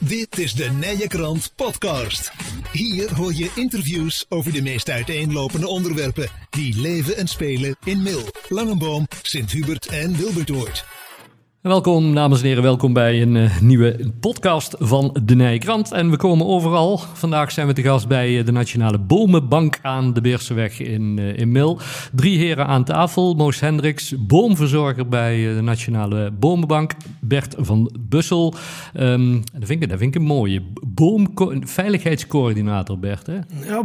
[0.00, 2.32] Dit is de Nije Krant Podcast.
[2.72, 8.22] Hier hoor je interviews over de meest uiteenlopende onderwerpen die leven en spelen in Mil,
[8.48, 10.84] Langenboom, Sint-Hubert en Wilbertoord.
[11.60, 12.62] Welkom, dames en heren.
[12.62, 15.92] Welkom bij een uh, nieuwe podcast van de Nijkrant.
[15.92, 16.98] En we komen overal.
[16.98, 21.38] Vandaag zijn we te gast bij uh, de Nationale Bomenbank aan de Beerseweg in, uh,
[21.38, 21.78] in Mil.
[22.12, 23.34] Drie heren aan tafel.
[23.34, 26.92] Moos Hendricks, boomverzorger bij de Nationale Bomenbank.
[27.20, 28.54] Bert van Bussel.
[28.94, 30.62] Um, dat, vind ik, dat een mooie.
[30.86, 33.26] Boomveiligheidscoördinator, Bert.
[33.26, 33.38] Hè?
[33.66, 33.84] Ja,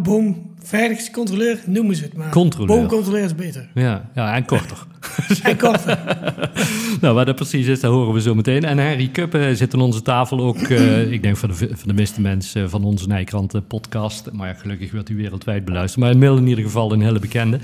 [0.66, 2.30] boomveiligheidscontroleur noemen ze het maar.
[2.30, 2.78] Controleur.
[2.78, 3.70] Boomcontroleur is beter.
[3.74, 4.78] Ja, ja en korter.
[5.44, 6.00] en korter.
[7.02, 8.64] nou, waar dat precies is, dat horen we zo meteen.
[8.64, 11.94] En Henry Kuppen zit aan onze tafel ook, uh, ik denk voor de, voor de
[11.94, 14.32] meeste mensen van onze Nijkrant podcast.
[14.32, 16.04] Maar ja, gelukkig wordt u wereldwijd beluisterd.
[16.04, 17.60] Maar inmiddels in ieder geval een hele bekende.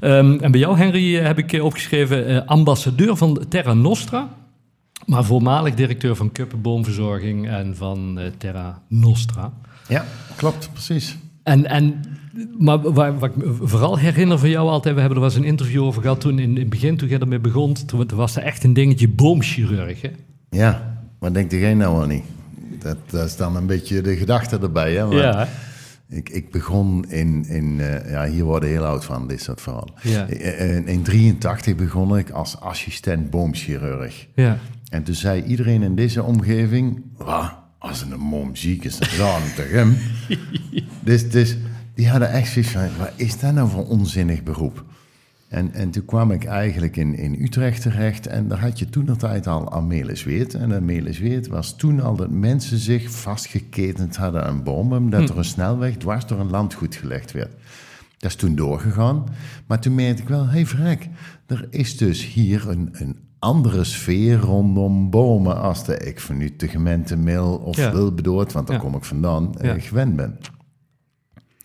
[0.00, 4.28] Um, en bij jou, Henry, heb ik opgeschreven uh, ambassadeur van Terra Nostra.
[5.06, 9.52] Maar voormalig directeur van Kuppenboomverzorging en van uh, Terra Nostra.
[9.88, 10.04] Ja,
[10.36, 11.16] klopt, precies.
[11.42, 12.02] En, en
[12.58, 15.44] maar waar, wat ik me vooral herinner van jou altijd, we hebben er was een
[15.44, 18.42] interview over gehad toen in, in het begin, toen je ermee begon, toen was er
[18.42, 20.02] echt een dingetje boomchirurg.
[20.02, 20.10] Hè?
[20.50, 22.24] Ja, maar denkt jij nou al niet?
[22.78, 24.94] Dat, dat is dan een beetje de gedachte erbij.
[24.94, 25.06] Hè?
[25.06, 25.48] Maar Ja.
[26.08, 29.92] ik, ik begon in, in uh, ja, hier worden heel oud van, dit soort verhalen.
[30.02, 30.26] Ja.
[30.26, 34.26] In 1983 begon ik als assistent boomchirurg.
[34.34, 34.58] Ja.
[34.88, 39.68] En toen zei iedereen in deze omgeving, "Wa, als een mom ziek is, dan zou
[39.68, 39.96] hem?
[41.04, 41.56] dus, dus
[42.00, 44.84] die hadden echt zoiets van, wat is dat nou voor onzinnig beroep?
[45.48, 49.04] En, en toen kwam ik eigenlijk in, in Utrecht terecht en daar had je toen
[49.04, 50.54] de tijd al Amelis Weert.
[50.54, 55.30] En Amelis Weert was toen al dat mensen zich vastgeketend hadden aan bomen, omdat Hm.
[55.32, 57.50] er een snelweg dwars door een landgoed gelegd werd.
[58.18, 59.24] Dat is toen doorgegaan.
[59.66, 61.08] Maar toen merkte ik wel, hé hey, vrek,
[61.46, 66.56] er is dus hier een, een andere sfeer rondom bomen als de ik van nu
[66.56, 67.92] de gemeente Mil of Ja.
[67.92, 68.82] Wilbedoord, want daar Ja.
[68.82, 69.80] kom ik vandaan, eh, Ja.
[69.80, 70.38] gewend ben.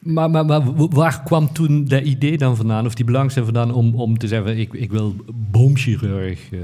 [0.06, 3.96] Maar, maar, maar waar kwam toen dat idee dan vandaan, of die belangstelling vandaan, om,
[3.96, 5.16] om te zeggen: ik, ik wil
[5.52, 6.60] boomchirurg uh,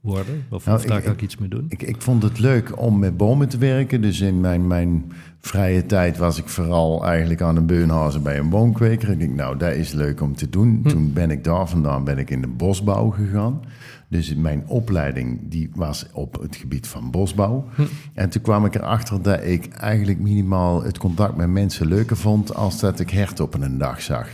[0.00, 0.44] worden?
[0.50, 1.64] Of, Nou, of daar ik- ga ik iets mee doen?
[1.68, 4.00] Ik, ik vond het leuk om met bomen te werken.
[4.00, 8.48] Dus in mijn, mijn vrije tijd was ik vooral eigenlijk aan een beunhazen bij een
[8.48, 9.10] boomkweker.
[9.10, 10.82] Ik denk, nou, dat is leuk om te doen.
[10.86, 13.60] Toen ben ik daar vandaan ben ik in de bosbouw gegaan.
[14.08, 17.68] Dus mijn opleiding die was op het gebied van bosbouw.
[18.14, 22.54] En toen kwam ik erachter dat ik eigenlijk minimaal het contact met mensen leuker vond...
[22.54, 24.28] als dat ik hert op een dag zag.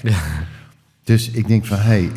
[1.05, 2.11] Dus ik denk van, hé, hey,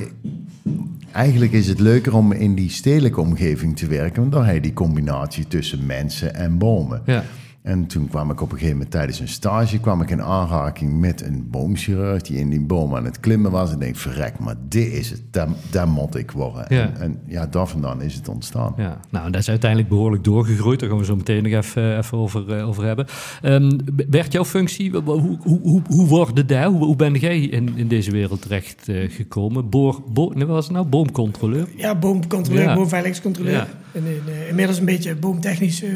[1.16, 4.62] Eigenlijk is het leuker om in die stedelijke omgeving te werken, want dan heb je
[4.62, 7.02] die combinatie tussen mensen en bomen.
[7.06, 7.24] Ja.
[7.66, 11.00] En toen kwam ik op een gegeven moment tijdens een stage kwam ik in aanraking
[11.00, 13.70] met een boomchirurg die in die boom aan het klimmen was.
[13.70, 16.66] En ik denk, verrek, maar dit is het, daar, daar moet ik worden.
[16.70, 16.82] Ja.
[16.82, 18.74] En, en ja, daar vandaan is het ontstaan.
[18.78, 20.80] Ja, nou, dat is uiteindelijk behoorlijk doorgegroeid.
[20.80, 23.06] Daar gaan we zo meteen nog even, even over, eh, over hebben.
[23.44, 23.78] Um,
[24.08, 26.68] Bert, jouw functie, hoe, hoe, hoe, hoe wordt daar?
[26.68, 29.70] Hoe, hoe ben jij in, in deze wereld terecht uh, gekomen?
[29.70, 30.88] Boor, bo, nee, wat was het nou?
[30.88, 31.68] Boomcontroleur?
[31.76, 32.76] Ja, boomcontroleur, Ja.
[32.76, 33.54] boomveiligheidscontroleur.
[33.54, 33.68] Ja.
[33.92, 35.90] En, eh, inmiddels een beetje boomtechnisch eh,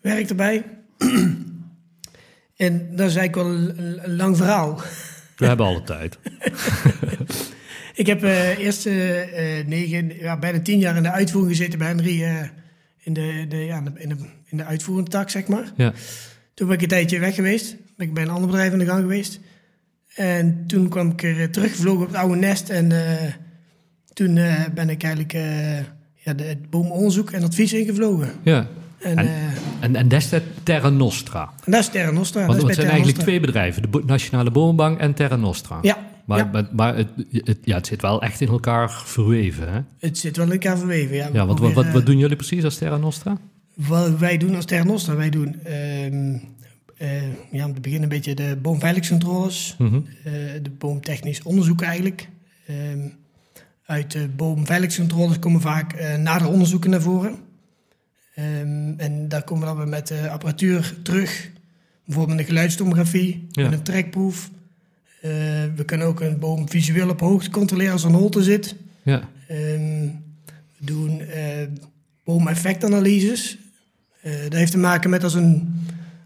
[0.00, 0.64] werk erbij.
[2.56, 4.80] en dat is eigenlijk wel een, lang verhaal.
[5.36, 6.18] We hebben alle tijd.
[7.94, 11.78] Ik heb eh eerst eh, eh, negen, ja, bijna tien jaar in de uitvoering gezeten
[11.78, 12.22] bij Henry.
[12.98, 15.72] in, de, de, ja, in, de, in de uitvoerende tak, zeg maar.
[15.76, 15.92] Ja.
[16.54, 17.76] Toen ben ik een tijdje weg geweest.
[17.96, 19.40] Ben ik bij een ander bedrijf aan de gang geweest.
[20.14, 22.68] En toen kwam ik er teruggevlogen op het oude nest.
[22.68, 22.88] En
[24.12, 24.34] toen
[24.74, 25.32] ben ik eigenlijk
[26.14, 28.32] ja, de, het boomonderzoek en advies ingevlogen.
[28.42, 28.68] ja.
[29.00, 29.32] En, En- eh,
[29.80, 30.30] En, en dat is
[30.62, 31.52] Terra Nostra.
[31.64, 32.40] en dat is Terra Nostra.
[32.46, 33.82] Want dat het zijn eigenlijk twee bedrijven.
[33.90, 35.78] De Nationale Bomenbank en Terra Nostra.
[35.82, 39.72] Ja, Maar, ja, maar, maar het, het, ja, het zit wel echt in elkaar verweven.
[39.72, 39.80] Hè?
[39.98, 41.16] het zit wel in elkaar verweven.
[41.16, 43.38] Ja, Ja, want wat, wat, wat eh, doen jullie precies als Terra Nostra?
[43.74, 47.22] Wat wij doen als Terra Nostra, wij doen eh,
[47.52, 50.00] ja, om te beginnen een beetje de boomveiligheidscontroles, Mhm.
[50.62, 52.28] de boomtechnisch onderzoek eigenlijk.
[52.66, 53.08] Ehm,
[53.86, 57.34] uit de boomveiligheidscontroles komen vaak eh nadere onderzoeken naar voren.
[58.40, 61.50] Ehm, en daar komen we dan weer met eh, apparatuur terug.
[62.04, 63.62] Bijvoorbeeld een geluidstomografie, Ja.
[63.62, 64.50] met een trekproef.
[65.20, 65.30] Eh,
[65.76, 68.74] we kunnen ook een boom visueel op hoogte controleren als er een holte zit.
[69.02, 69.28] Ja.
[69.48, 70.06] Ehm,
[70.78, 71.66] we doen eh
[72.24, 73.58] boomeffectanalyses.
[74.22, 75.74] Eh dat heeft te maken met als een,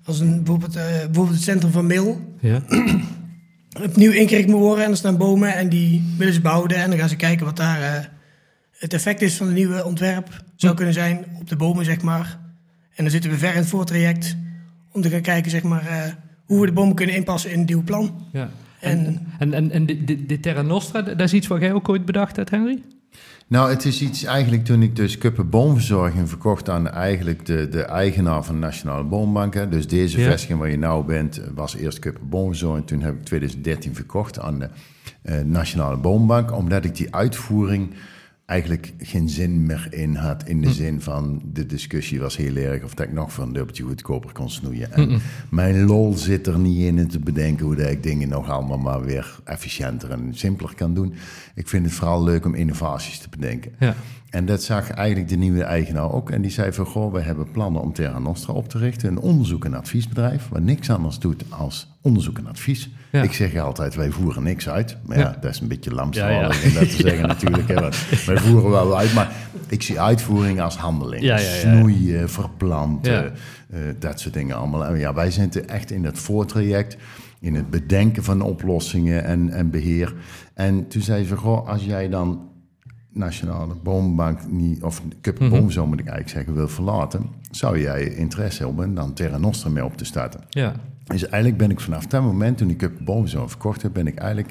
[0.05, 2.63] als een bijvoorbeeld, bijvoorbeeld het centrum van Mil Ja.
[3.89, 4.85] opnieuw ingericht moet worden.
[4.85, 6.77] En er staan bomen en die willen ze behouden.
[6.77, 8.11] En dan gaan ze kijken wat daar
[8.79, 10.43] het effect is van het nieuwe ontwerp.
[10.57, 10.77] Zou Hm.
[10.77, 12.39] kunnen zijn op de bomen, zeg maar.
[12.95, 14.37] En dan zitten we ver in het voortraject
[14.93, 16.13] om te gaan kijken, zeg maar, eh,
[16.45, 18.27] hoe we de bomen kunnen inpassen in het nieuwe plan.
[18.33, 18.51] ja.
[18.81, 22.05] En- En, en, en, dit dit Terra Nostra, dat is iets wat jij ook ooit
[22.05, 22.83] bedacht hebt, Henry?
[23.49, 27.83] Nou, het is iets eigenlijk toen ik dus Kuppen Boomverzorging verkocht aan eigenlijk de, de
[27.83, 29.55] eigenaar van de Nationale Boombank.
[29.55, 29.69] hè.
[29.69, 30.25] Dus deze Ja.
[30.31, 32.87] vestiging waar je nou bent was eerst Kuppen Boomverzorging.
[32.87, 34.69] Toen heb ik 2013 verkocht aan de
[35.23, 36.53] eh, Nationale Boombank.
[36.53, 37.91] Omdat ik die uitvoering
[38.47, 40.49] eigenlijk geen zin meer in had.
[40.49, 43.53] In de zin van de discussie was heel erg of dat ik nog voor een
[43.53, 44.93] dubbeltje goedkoper kon snoeien.
[44.93, 45.21] En
[45.51, 49.05] mijn lol zit er niet in te bedenken hoe dat ik dingen nog allemaal maar
[49.05, 51.15] weer efficiënter en simpeler kan doen.
[51.55, 53.73] Ik vind het vooral leuk om innovaties te bedenken.
[53.79, 53.95] Ja.
[54.31, 56.31] En dat zag eigenlijk de nieuwe eigenaar ook.
[56.31, 59.09] En die zei van, goh, we hebben plannen om Terra Nostra op te richten.
[59.09, 62.91] Een onderzoek- en adviesbedrijf, wat niks anders doet als onderzoek en advies.
[63.13, 63.23] Ja.
[63.23, 64.97] Ik zeg altijd, wij voeren niks uit.
[65.07, 65.37] Maar ja, Ja.
[65.41, 66.47] dat is een beetje ja.
[66.69, 67.69] om dat te zeggen natuurlijk.
[67.69, 67.75] Hè,
[68.27, 69.33] wij voeren wel uit, maar
[69.69, 71.39] ik zie uitvoering als handeling.
[71.39, 73.33] Snoeien, verplanten,
[73.71, 74.85] eh, dat soort dingen allemaal.
[74.87, 76.97] En ja, wij zitten echt in dat voortraject,
[77.41, 80.15] in het bedenken van oplossingen en, en beheer.
[80.55, 82.49] En toen zei ze, goh, als jij dan
[83.15, 85.51] Nationale Boombank niet, of Cup Mhm.
[85.51, 89.39] Boom, zo moet ik eigenlijk zeggen, wil verlaten, zou jij interesse hebben om dan Terra
[89.39, 90.41] Nostra mee op te starten?
[90.49, 90.75] Ja.
[91.05, 94.07] Dus eigenlijk ben ik vanaf dat moment, toen ik Cup Boom zo verkocht heb, ben
[94.07, 94.51] ik eigenlijk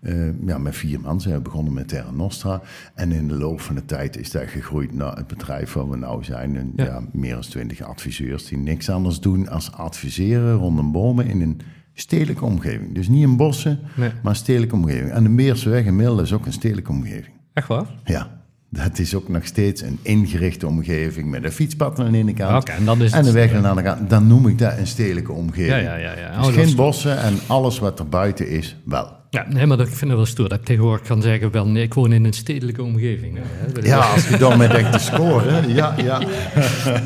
[0.00, 2.60] eh, ja, met vier man zijn we begonnen met Terra Nostra.
[2.94, 5.96] En in de loop van de tijd is dat gegroeid naar het bedrijf waar we
[5.96, 6.56] nou zijn.
[6.56, 6.84] En, Ja.
[6.84, 7.02] ja.
[7.12, 11.60] meer dan twintig adviseurs die niks anders doen als adviseren rondom bomen in een
[11.94, 12.94] stedelijke omgeving.
[12.94, 14.10] Dus niet in bossen, Nee.
[14.22, 15.10] maar een stedelijke omgeving.
[15.10, 17.34] En de Meersweg in Mil is ook een stedelijke omgeving.
[17.52, 17.84] Echt waar?
[18.04, 18.30] Ja,
[18.68, 22.68] dat is ook nog steeds een ingerichte omgeving met een fietspad aan de ene kant.
[22.68, 24.10] En dan is en de weg aan de andere kant.
[24.10, 25.68] Dan noem ik dat een stedelijke omgeving.
[25.68, 26.38] Ja, ja, ja, ja.
[26.38, 29.18] Dus Oh, geen bossen en alles wat er buiten is, wel.
[29.32, 31.66] Ja, nee, maar dat, ik vind het wel stoer dat ik tegenwoordig kan zeggen, wel,
[31.66, 33.38] nee, ik woon in een stedelijke omgeving.
[33.38, 33.80] Hè.
[33.82, 35.74] Ja, als je daarmee denkt te scoren.
[35.74, 36.20] Ja, ja.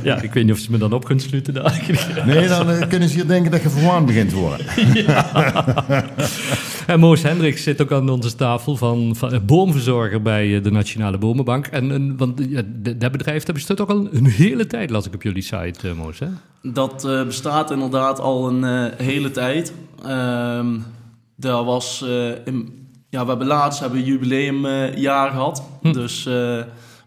[0.02, 1.54] ja, ik weet niet of ze me dan op kunnen sluiten.
[1.54, 1.82] daar.
[2.26, 4.66] Nee, dan eh, kunnen ze hier denken dat je verwarmd begint te worden.
[6.86, 10.70] En Moos Hendricks zit ook aan onze tafel van, van eh, boomverzorger bij eh, de
[10.70, 11.66] Nationale Bomenbank.
[11.66, 12.62] En, en want ja,
[12.96, 15.94] dat bedrijf dat bestaat ook al een hele tijd, las ik op jullie site, eh,
[15.94, 16.18] Moos.
[16.18, 16.26] Hè?
[16.62, 19.72] Dat eh, bestaat inderdaad al een eh, hele tijd.
[20.04, 20.66] Ehm
[21.36, 25.62] daar was, eh, in- ja, we hebben laatst hebben een jubileumjaar gehad.
[25.82, 26.58] Dus, eh,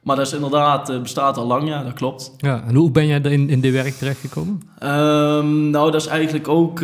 [0.04, 2.32] maar dat is inderdaad, eh, bestaat al lang, ja, dat klopt.
[2.38, 4.62] Ja, en hoe ben jij er in, in dit werk terechtgekomen?
[4.80, 6.80] Ehm, nou, dat is eigenlijk ook,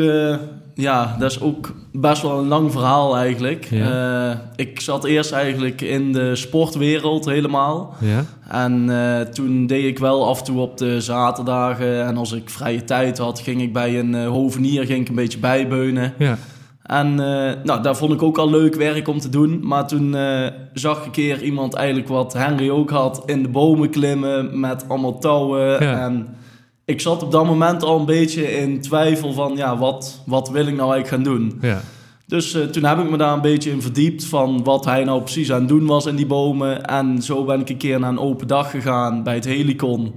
[0.76, 3.66] ja, dat is ook best wel een lang verhaal eigenlijk.
[3.70, 4.52] Ja.
[4.56, 7.96] Ik zat eerst eigenlijk in de sportwereld helemaal.
[8.00, 8.90] Ja, En
[9.34, 12.06] toen deed ik wel af en toe op de zaterdagen.
[12.06, 15.40] En als ik vrije tijd had, ging ik bij een hovenier ging ik een beetje
[15.40, 16.14] bijbeunen.
[16.18, 16.38] ja,
[16.84, 19.60] En eh, nou, daar vond ik ook al leuk werk om te doen.
[19.62, 23.24] Maar toen eh, zag ik een keer iemand eigenlijk wat Henry ook had...
[23.26, 25.84] in de bomen klimmen met allemaal touwen.
[25.84, 26.00] Ja.
[26.00, 26.28] En
[26.86, 29.56] ik zat op dat moment al een beetje in twijfel van...
[29.56, 31.58] ja, wat, wat wil ik nou eigenlijk gaan doen?
[31.62, 31.82] ja.
[32.28, 35.22] Dus eh, toen heb ik me daar een beetje in verdiept van wat hij nou
[35.22, 36.86] precies aan het doen was in die bomen.
[36.86, 40.14] En zo ben ik een keer naar een open dag gegaan bij het Helicon.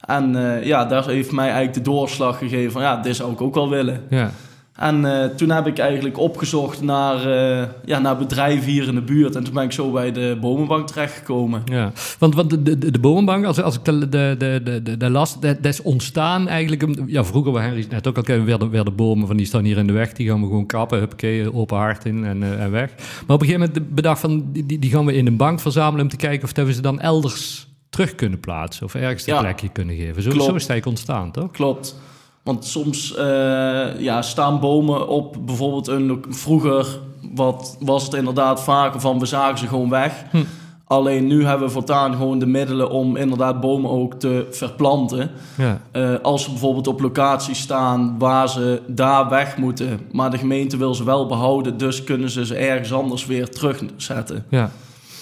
[0.00, 0.32] En
[0.64, 3.68] ja, daar heeft mij eigenlijk de doorslag gegeven van ja, dit zou ik ook wel
[3.68, 4.02] willen.
[4.10, 4.30] ja.
[4.74, 9.00] En eh, toen heb ik eigenlijk opgezocht naar, eh, ja, naar bedrijven hier in de
[9.02, 9.36] buurt.
[9.36, 11.62] En toen ben ik zo bij de bomenbank terechtgekomen.
[11.64, 14.96] Ja, want, want de, de, de bomenbank, als, als ik de, de, de, de, de,
[14.96, 16.86] de las, dat, is ontstaan eigenlijk...
[17.06, 19.78] Ja, vroeger, waar Henry net ook al kennen, werden, werden bomen van die staan hier
[19.78, 20.12] in de weg.
[20.12, 22.90] Die gaan we gewoon kappen, huppakee, open hart in en, eh, en weg.
[23.26, 25.60] Maar op een gegeven moment bedacht van, die, die die gaan we in een bank
[25.60, 26.04] verzamelen...
[26.04, 28.86] om te kijken of dat we ze dan elders terug kunnen plaatsen.
[28.86, 29.40] Of ergens een Ja.
[29.40, 30.22] plekje kunnen geven.
[30.22, 30.44] Zo, Klopt.
[30.44, 31.50] zo is het eigenlijk ontstaan, toch?
[31.50, 31.96] Klopt.
[32.44, 36.24] Want soms eh, ja, staan bomen op bijvoorbeeld een...
[36.28, 36.98] Vroeger
[37.34, 40.24] wat, was het inderdaad vaker van we zagen ze gewoon weg.
[40.30, 40.42] Hm.
[40.86, 45.30] Alleen nu hebben we voortaan gewoon de middelen om inderdaad bomen ook te verplanten.
[45.56, 50.38] Ja, Eh, als ze bijvoorbeeld op locaties staan waar ze daar weg moeten, maar de
[50.38, 54.44] gemeente wil ze wel behouden, dus kunnen ze ze ergens anders weer terugzetten.
[54.48, 54.70] ja.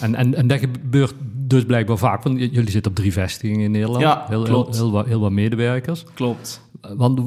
[0.01, 3.71] En, en, en dat gebeurt dus blijkbaar vaak, want jullie zitten op drie vestigingen in
[3.71, 4.01] Nederland.
[4.01, 4.77] Ja, heel, klopt.
[4.77, 6.05] Heel, heel wat medewerkers.
[6.15, 6.61] Klopt.
[6.97, 7.21] Want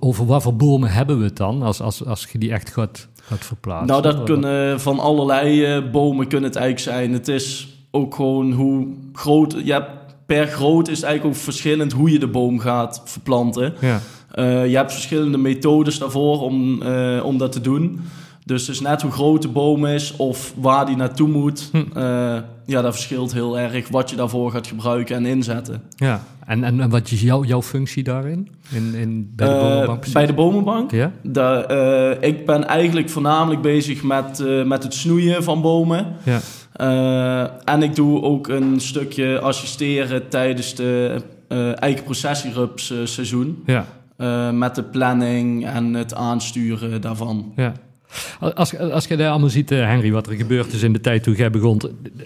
[0.00, 3.08] over wat voor bomen hebben we het dan, als, als, als je die echt gaat,
[3.22, 3.86] gaat verplaatsen?
[3.86, 7.12] Nou, dat kunnen van allerlei eh, bomen kunnen het eigenlijk zijn.
[7.12, 9.56] Het is ook gewoon hoe groot.
[9.64, 9.90] Hebt,
[10.26, 13.74] per groot is het eigenlijk ook verschillend hoe je de boom gaat verplanten.
[13.80, 18.00] Ja, Eh, je hebt verschillende methodes daarvoor om, eh, om dat te doen.
[18.44, 21.68] Dus het is net hoe groot de boom is of waar die naartoe moet.
[21.72, 21.84] Hm.
[22.68, 25.82] Ja, dat verschilt heel erg wat je daarvoor gaat gebruiken en inzetten.
[25.96, 26.20] ja.
[26.46, 28.48] En, en, en wat is jouw, jouw functie daarin?
[28.70, 30.12] In, in, bij de Eh, bomenbank precies?
[30.14, 30.90] bij de bomenbank?
[30.90, 31.12] Ja?
[31.22, 36.06] Da- eh, ik ben eigenlijk voornamelijk bezig met, eh, met het snoeien van bomen.
[36.22, 36.40] Ja,
[37.64, 41.22] en ik doe ook een stukje assisteren tijdens de
[41.74, 43.62] eigen processierups seizoen.
[43.66, 43.86] ja,
[44.52, 47.52] met de planning en het aansturen daarvan.
[47.56, 47.72] ja.
[48.54, 51.22] Als, als je daar allemaal ziet, eh, Henry, wat er gebeurd is in de tijd
[51.22, 51.80] toen jij begon,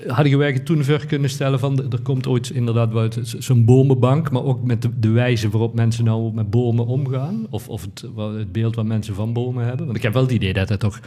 [0.07, 4.65] hadden wij toen ver kunnen stellen van er komt ooit inderdaad zo'n bomenbank, maar ook
[4.65, 8.75] met de, de, wijze waarop mensen nou met bomen omgaan, of, of het, het beeld
[8.75, 9.85] wat mensen van bomen hebben.
[9.85, 11.01] Want ik heb wel het idee dat het toch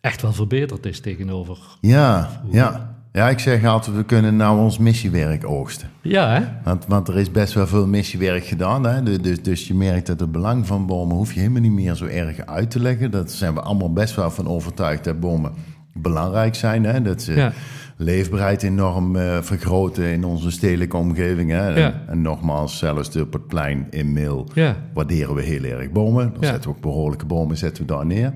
[0.00, 1.58] echt wel verbeterd is tegenover.
[1.80, 2.89] Ja, ja.
[3.12, 5.88] Ja, ik zeg altijd, we kunnen nou ons missiewerk oogsten.
[6.00, 6.44] Ja, hè?
[6.64, 8.84] Want, want er is best wel veel missiewerk gedaan.
[8.84, 9.20] Hè?
[9.20, 12.06] Dus, dus je merkt dat het belang van bomen hoef je helemaal niet meer zo
[12.06, 13.10] erg uit te leggen.
[13.10, 15.52] Dat zijn we allemaal best wel van overtuigd dat bomen
[15.92, 16.84] belangrijk zijn.
[16.84, 17.02] Hè?
[17.02, 17.50] Dat ze
[17.96, 21.50] leefbaarheid enorm uh, vergroten in onze stedelijke omgeving.
[21.50, 21.74] Hè?
[21.74, 24.48] En, en, nogmaals, zelfs op het plein in Mil
[24.94, 26.32] waarderen we heel erg bomen.
[26.32, 28.32] Dan zetten we ook behoorlijke bomen zetten we daar neer.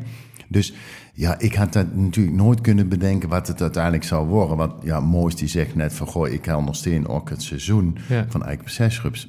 [0.49, 0.75] Dus
[1.17, 4.57] ja, ik had dat natuurlijk nooit kunnen bedenken wat het uiteindelijk zou worden.
[4.57, 9.29] Want ja, Moos die zegt net van, goh, ik ondersteun ook het seizoen van Eikenprocesrups.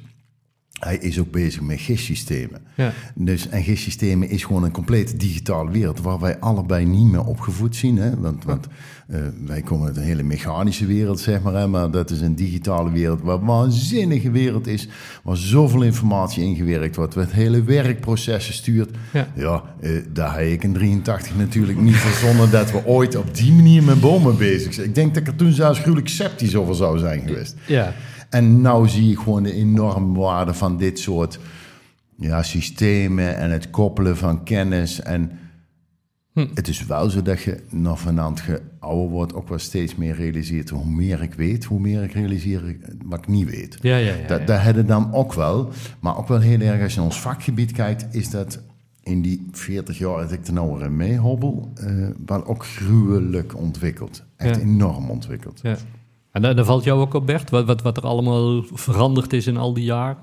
[0.78, 2.60] Hij is ook bezig met GIS-systemen.
[2.74, 2.92] Ja.
[3.14, 6.00] Dus, en GIS-systemen is gewoon een complete digitale wereld...
[6.00, 7.96] waar wij allebei niet meer opgevoed zien.
[7.96, 8.16] Hè?
[8.20, 8.66] Want, want
[9.10, 11.54] uh, wij komen uit een hele mechanische wereld, zeg maar.
[11.54, 11.66] Hè?
[11.66, 14.88] Maar dat is een digitale wereld waar een waanzinnige wereld is...
[15.22, 17.14] waar zoveel informatie ingewerkt wordt...
[17.14, 18.90] wat hele werkprocessen stuurt.
[19.12, 22.50] Ja, ja uh, daar heb ik in 83 natuurlijk niet verzonnen...
[22.50, 24.86] dat we ooit op die manier met bomen bezig zijn.
[24.86, 27.54] Ik denk dat ik er toen zelfs gruwelijk sceptisch over zou zijn geweest.
[27.66, 27.94] Ja.
[28.36, 31.38] En nou zie ik gewoon de enorme waarde van dit soort
[32.16, 35.00] ja, systemen en het koppelen van kennis.
[35.00, 35.30] En
[36.32, 36.46] hm.
[36.54, 40.14] het is wel zo dat je nog vanavond je ouder wordt ook wel steeds meer
[40.14, 40.68] realiseert.
[40.68, 43.78] Hoe meer ik weet, hoe meer ik realiseer wat ik niet weet.
[43.80, 45.70] Ja, ja, ja, dat, dat hebben dan ook wel.
[46.00, 48.62] Maar ook wel heel erg als je naar ons vakgebied kijkt, is dat
[49.02, 53.56] in die 40 jaar dat ik er nou weer mee hobbel, uh, wel ook gruwelijk
[53.56, 54.22] ontwikkeld.
[54.36, 55.60] Echt enorm ontwikkeld.
[55.62, 55.76] Ja.
[56.36, 59.56] En dan, valt jou ook op, Bert, wat, wat, wat er allemaal veranderd is in
[59.56, 60.16] al die jaren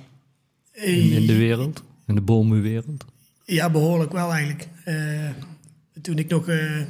[0.71, 3.05] in, in de wereld, in de bomenwereld?
[3.45, 4.67] Ja, behoorlijk wel eigenlijk.
[4.85, 5.29] Uh,
[6.01, 6.81] toen ik nog uh,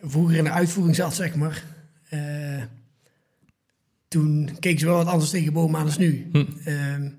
[0.00, 1.64] vroeger in de uitvoering zat, zeg maar,
[2.10, 2.62] uh,
[4.08, 6.28] toen keek ze wel wat anders tegen bomen aan als nu.
[6.32, 6.44] Hm.
[6.64, 7.10] Ehm,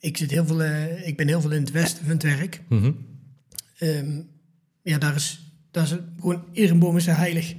[0.00, 0.62] ik, zit heel veel,
[1.04, 2.60] ik ben heel veel in het westen van het werk.
[2.68, 2.92] Hm.
[3.80, 4.28] Um,
[4.82, 7.54] ja, daar is, daar is gewoon, iedere boom is heilig.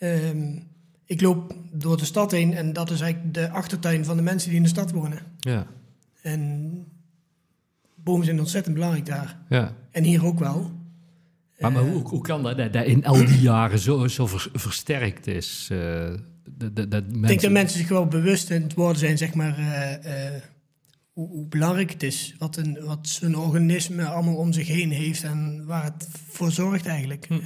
[0.00, 0.74] Um,
[1.06, 4.48] ik loop door de stad heen en dat is eigenlijk de achtertuin van de mensen
[4.48, 5.18] die in de stad wonen.
[5.38, 5.66] Ja.
[6.22, 6.84] En
[7.94, 9.38] bomen zijn ontzettend belangrijk daar.
[9.48, 9.74] Ja.
[9.90, 10.70] En hier ook wel.
[11.58, 15.68] Maar, maar hoe, hoe, kan dat, dat in al die jaren zo, zo versterkt is?
[15.72, 16.14] Uh,
[16.50, 17.22] dat, dat, dat mensen...
[17.22, 20.40] Ik denk dat mensen zich wel bewust in het worden zijn, zeg maar, uh, uh,
[21.12, 22.34] hoe, hoe, belangrijk het is.
[22.38, 26.86] Wat, een, wat zo'n organisme allemaal om zich heen heeft en waar het voor zorgt
[26.86, 27.26] eigenlijk.
[27.28, 27.38] Hm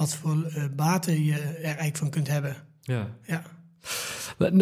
[0.00, 2.56] wat voor uh, baten je er eigenlijk van kunt hebben.
[2.80, 3.08] Ja.
[3.26, 3.42] ja.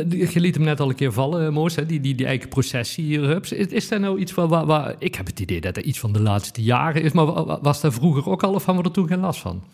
[0.08, 1.86] Je liet hem net al een keer vallen, eh, Moos, hè?
[1.86, 3.20] die, die, die eigen processie.
[3.40, 5.98] Is, is daar nou iets van waar, waar, Ik heb het idee dat er iets
[5.98, 7.26] van de laatste jaren is, maar
[7.62, 9.64] was daar vroeger ook al of hadden we er toen geen last van?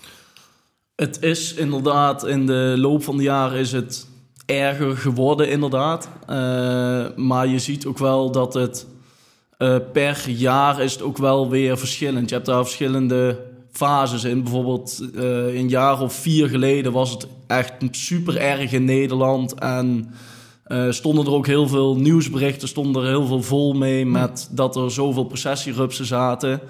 [0.95, 4.07] Het is inderdaad, in de loop van de jaren is het
[4.47, 6.09] erger geworden, inderdaad.
[6.31, 8.87] Uh, maar je ziet ook wel dat het
[9.59, 12.29] uh, per jaar is het ook wel weer verschillend.
[12.29, 14.43] Je hebt daar verschillende fases in.
[14.43, 19.55] Bijvoorbeeld uh, een jaar of vier geleden was het echt super erg in Nederland.
[19.55, 20.11] En
[20.67, 24.77] uh, stonden er ook heel veel nieuwsberichten, stonden er heel veel vol mee met dat
[24.77, 26.61] er zoveel processierupsen zaten.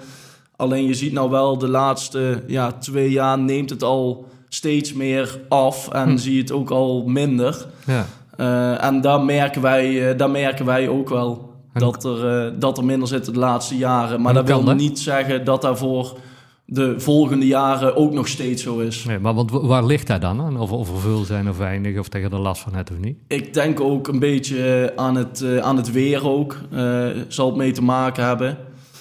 [0.55, 5.39] Alleen je ziet nou wel de laatste ja, twee jaar neemt het al steeds meer
[5.49, 6.17] af en hm.
[6.17, 7.65] zie je het ook al minder.
[7.85, 8.05] Ja.
[8.37, 11.53] Uh, en daar merken wij, daar merken wij ook wel.
[11.73, 14.21] Dat er, dat er minder zit de laatste jaren.
[14.21, 16.17] Maar dat wil niet zeggen dat daarvoor
[16.65, 19.03] de volgende jaren ook nog steeds zo is.
[19.03, 20.59] Nee, maar want waar ligt dat dan aan?
[20.59, 23.17] Of, of er veel zijn of weinig, of tegen de last van het of niet?
[23.27, 26.57] Ik denk ook een beetje aan het, uh, aan het weer ook.
[26.73, 28.57] Uh, zal het mee te maken hebben.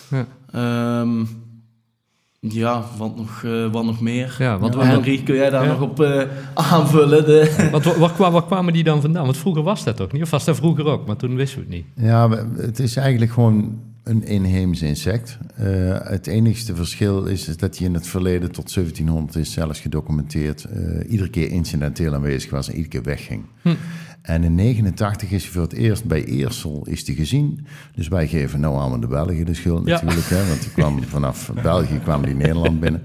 [0.09, 1.29] Ja, um,
[2.41, 4.37] ja wat, nog, uh, wat nog meer?
[4.39, 6.03] Ja, want, Henry, kun jij daar nog op
[6.55, 7.25] aanvullen?
[7.25, 7.55] De...
[7.73, 9.25] Want, waar, waar, waar, kwamen die dan vandaan?
[9.25, 10.23] Want vroeger was dat toch niet?
[10.23, 11.07] Of was dat vroeger ook?
[11.07, 12.07] Maar toen wisten we het niet.
[12.07, 15.39] Ja, het is eigenlijk gewoon een inheems insect.
[15.61, 19.81] Uh, het enigste verschil is, is, dat hij in het verleden tot 1700 is zelfs
[19.81, 20.67] gedocumenteerd.
[20.73, 23.45] Uh, iedere keer incidenteel aanwezig was en iedere keer wegging.
[23.63, 23.75] Hm.
[24.23, 27.67] En in 89 is hij voor het eerst bij Eersel is die gezien.
[27.95, 30.29] Dus wij geven nou allemaal de Belgen de schuld natuurlijk.
[30.29, 33.03] Hè, want die kwam vanaf België kwam die Nederland binnen.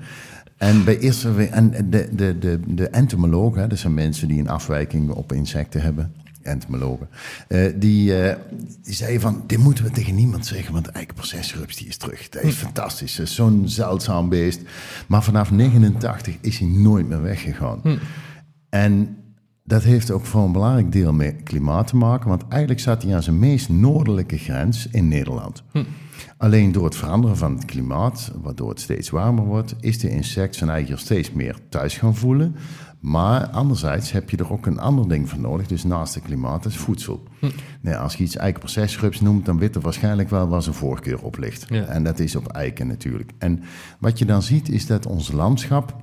[0.58, 5.10] En bij Eersel, en de, de, de, de entomologen, dat zijn mensen die een afwijking
[5.10, 7.10] op insecten hebben entomologen,
[7.48, 8.34] uh, die, uh,
[8.84, 12.29] die van, dit moeten we tegen niemand zeggen, want de eikenprocesrups die is terug.
[12.29, 12.63] Dat is hm.
[12.63, 14.62] fantastisch, zo'n zeldzaam beest.
[15.08, 17.79] Maar vanaf 89 is hij nooit meer weggegaan.
[17.84, 17.98] Hm.
[18.69, 19.17] En
[19.63, 23.15] dat heeft ook voor een belangrijk deel met klimaat te maken, want eigenlijk zat hij
[23.15, 25.63] aan zijn meest noordelijke grens in Nederland.
[25.72, 25.84] Hm.
[26.38, 30.55] Alleen door het veranderen van het klimaat, waardoor het steeds warmer wordt, is de insect
[30.55, 32.55] zijn eigen steeds meer thuis gaan voelen.
[33.00, 35.68] Maar anderzijds heb je er ook een ander ding voor nodig.
[35.68, 37.24] Dus naast het klimaat is voedsel.
[37.82, 41.38] Nee, als je iets eikenprocesrups noemt, dan weet er waarschijnlijk wel waar zijn voorkeur op
[41.38, 41.65] ligt.
[41.70, 41.84] Ja.
[41.84, 43.32] En dat is op eiken natuurlijk.
[43.38, 43.63] En
[44.00, 45.96] wat je dan ziet is dat ons landschap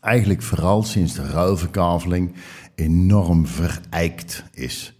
[0.00, 2.32] eigenlijk vooral sinds de ruilverkaveling
[2.74, 4.94] enorm verijkt is.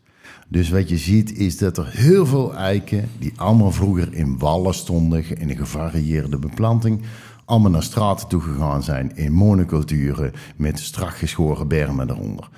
[0.49, 4.75] Dus wat je ziet is dat er heel veel eiken, die allemaal vroeger in wallen
[4.75, 7.03] stonden, in een gevarieerde beplanting,
[7.51, 12.49] allemaal naar straten toe gegaan zijn in monoculturen met strak geschoren bermen eronder.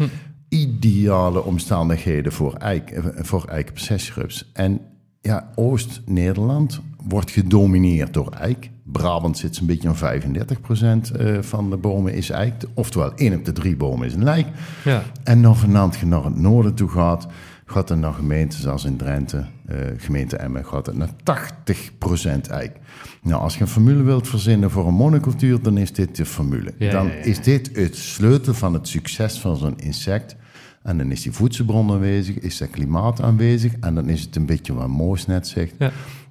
[0.48, 4.50] Ideale omstandigheden voor, eik, eh, voor eikenprocesrups.
[4.52, 4.80] En
[5.20, 8.70] ja, Oost-Nederland wordt gedomineerd door eik.
[8.84, 12.54] Brabant zit zo'n beetje aan 35% eh, van de bomen is eik.
[12.74, 14.46] Oftewel, één op de drie bomen is een lijk.
[14.84, 15.02] Ja.
[15.24, 17.26] En dan vanavond je naar het noorden toe gaat,
[17.72, 22.76] gaat er naar gemeenten zoals in Drenthe, eh, gemeente Emmen, gaat het naar 80% eik.
[23.22, 26.74] Nou, als je een formule wilt verzinnen voor een monocultuur, dan is dit de formule.
[26.78, 27.18] Ja, dan ja, ja.
[27.18, 30.36] is dit het sleutel van het succes van zo'n insect.
[30.82, 33.72] En dan is die voedselbron aanwezig, is dat klimaat aanwezig.
[33.80, 35.74] En dan is het een beetje wat Moos net zegt.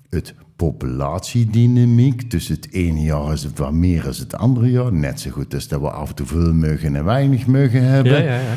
[0.09, 2.31] Het populatiedynamiek.
[2.31, 4.93] Dus het ene jaar is het wat meer dan het andere jaar.
[4.93, 8.11] Net zo goed als dat we af en toe veel muggen en weinig muggen hebben.
[8.11, 8.55] Ja, ja, ja.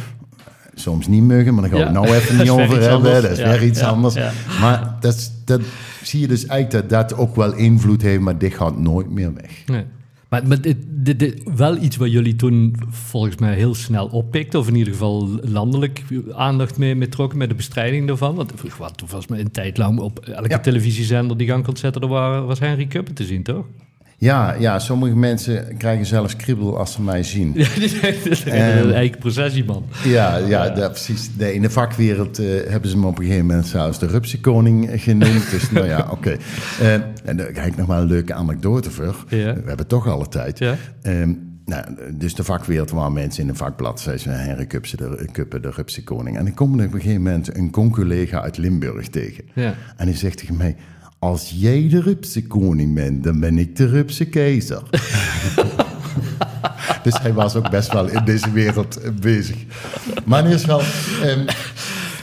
[0.74, 2.00] Soms niet muggen, maar daar gaan we Ja.
[2.00, 2.90] het nou even niet over hebben.
[2.90, 3.20] anders.
[3.22, 4.14] Dat is Ja, weer iets ja, anders.
[4.60, 5.60] Maar dat, is- dat
[6.02, 9.34] zie je dus eigenlijk dat dat ook wel invloed heeft, maar dit gaat nooit meer
[9.34, 9.62] weg.
[9.66, 9.84] Nee.
[10.28, 14.58] Maar, maar dit, dit, dit- wel iets wat jullie toen volgens mij heel snel oppikten,
[14.60, 16.02] of in ieder geval landelijk
[16.32, 18.34] aandacht mee, mee trokken met de bestrijding daarvan.
[18.34, 22.02] Want wat, toen was me een tijd lang op elke televisiezender die gang kon zetten,
[22.02, 23.64] er waren, was Henry Kuppen te zien, toch?
[24.18, 27.54] Ja, ja, sommige mensen krijgen zelfs kriebel als ze mij zien.
[28.44, 29.84] Ja, een eigen processieman.
[30.04, 31.30] Ja, ja, dat, precies.
[31.36, 34.90] De, in de vakwereld eh, hebben ze hem op een gegeven moment zelfs de rupsenkoning
[35.02, 35.50] genoemd.
[35.50, 36.36] dus nou ja, oké.
[36.80, 36.92] Eh,
[37.24, 39.24] en daar ga ik nog maar een leuke anekdote voor.
[39.28, 39.54] Ja.
[39.54, 40.58] We hebben toch alle tijd.
[40.58, 40.76] Ja.
[41.02, 41.32] Ehm,
[41.64, 45.62] nou, dus de vakwereld waar mensen in een vakblad zeiden ze Henry Kupse, de, Kuppen,
[45.62, 46.38] de rupsenkoning.
[46.38, 49.44] En ik kom op een gegeven moment een con-collega uit Limburg tegen.
[49.54, 49.74] Ja.
[49.96, 50.76] En die zegt tegen mij,
[51.24, 54.82] als jij de rupsenkoning bent, dan ben ik de rupse keizer.
[57.02, 59.56] Dus hij was ook best wel in deze wereld eh, bezig.
[60.24, 60.80] Maar er is wel...
[61.22, 61.46] ehm,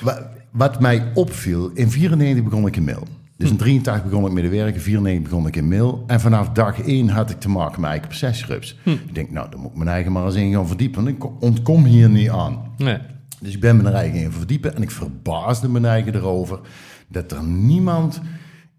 [0.02, 3.08] wa- wat mij opviel, in 94 begon ik in mail.
[3.38, 6.04] Dus in 83 begon ik met de werken, in 94 begon ik in mail.
[6.08, 8.78] En vanaf dag 1 had ik te maken met eigen procesrups.
[8.86, 11.04] Ik denk, nou, dan moet ik mijn eigen maar eens in gaan verdiepen.
[11.04, 12.60] Want ik ontkom hier niet aan.
[12.78, 12.98] Nee.
[13.40, 16.60] Dus ik ben me er eigen in verdiepen en ik verbaasde me eigen erover
[17.08, 18.22] dat er niemand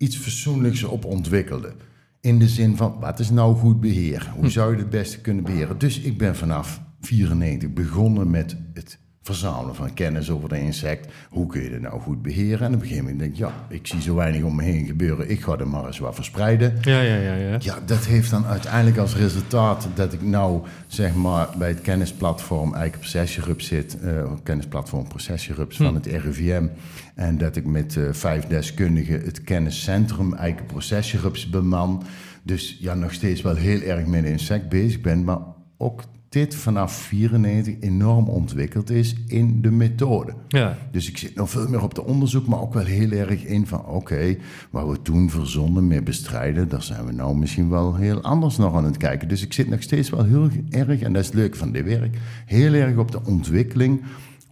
[0.02, 1.72] iets fatsoenlijks op ontwikkelde.
[2.20, 4.32] In de zin van, wat is nou goed beheer?
[4.36, 5.78] Hoe zou je het beste kunnen beheren?
[5.78, 11.12] Dus ik ben vanaf 94 begonnen met het verzamelen van kennis over de insect.
[11.30, 12.66] Hoe kun je het nou goed beheren?
[12.66, 14.86] En op een gegeven moment denk ik, ja, ik zie zo weinig om me heen
[14.86, 15.30] gebeuren.
[15.30, 16.78] Ik ga er maar eens wat verspreiden.
[16.80, 17.56] Ja, ja, ja, ja.
[17.60, 22.74] Ja, dat heeft dan uiteindelijk als resultaat dat ik nou zeg maar bij het kennisplatform
[22.74, 26.66] Eiken Processierups zit, eh kennisplatform Processierups van het RIVM.
[27.14, 32.02] En dat ik met eh, vijf deskundigen het kenniscentrum Eiken Processierups beman.
[32.42, 35.38] Dus ja, nog steeds wel heel erg met de insect bezig ben, maar
[35.76, 40.34] ook dit vanaf 94 enorm ontwikkeld is in de methode.
[40.48, 40.78] Ja.
[40.90, 43.66] Dus ik zit nog veel meer op de onderzoek, maar ook wel heel erg in
[43.66, 44.36] van oké,
[44.70, 48.74] wat we toen verzonnen met bestrijden, daar zijn we nou misschien wel heel anders nog
[48.74, 49.28] aan het kijken.
[49.28, 51.84] Dus ik zit nog steeds wel heel erg, en dat is het leuke van dit
[51.84, 54.02] werk, heel erg op de ontwikkeling.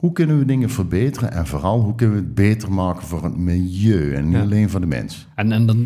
[0.01, 3.37] Hoe kunnen we dingen verbeteren en vooral hoe kunnen we het beter maken voor het
[3.37, 4.41] milieu en niet Ja.
[4.43, 5.27] alleen voor de mens?
[5.35, 5.77] En, en dan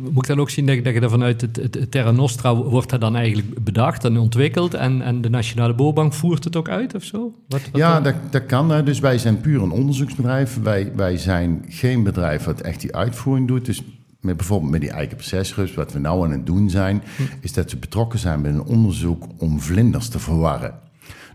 [0.00, 2.54] moet ik dan ook zien dat, dat je dat vanuit het, het, het Terra Nostra
[2.56, 6.68] wordt dat dan eigenlijk bedacht en ontwikkeld en, en de Nationale Bouwbank voert het ook
[6.68, 7.34] uit of zo?
[7.48, 8.02] Wat, wat Ja, dan?
[8.02, 8.84] dat, dat kan.
[8.84, 10.58] Dus wij zijn puur een onderzoeksbedrijf.
[10.62, 13.64] Wij, wij zijn geen bedrijf wat echt die uitvoering doet.
[13.64, 13.82] Dus
[14.20, 17.02] met, bijvoorbeeld met die eigen procesrups, wat we nou aan het doen zijn,
[17.40, 20.74] is dat we betrokken zijn bij een onderzoek om vlinders te verwarren.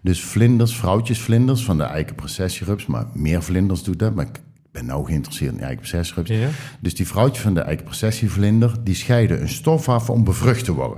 [0.02, 4.16] Dus vlinders, vrouwtjesvlinders van de eiken procesrups, maar meer vlinders doet dat.
[4.16, 6.30] Maar ik ben nou geïnteresseerd in die eiken procesrups.
[6.30, 6.48] Ja.
[6.80, 10.74] Dus die vrouwtjes van de eiken processievlinder, die scheiden een stof af om bevrucht te
[10.74, 10.98] worden.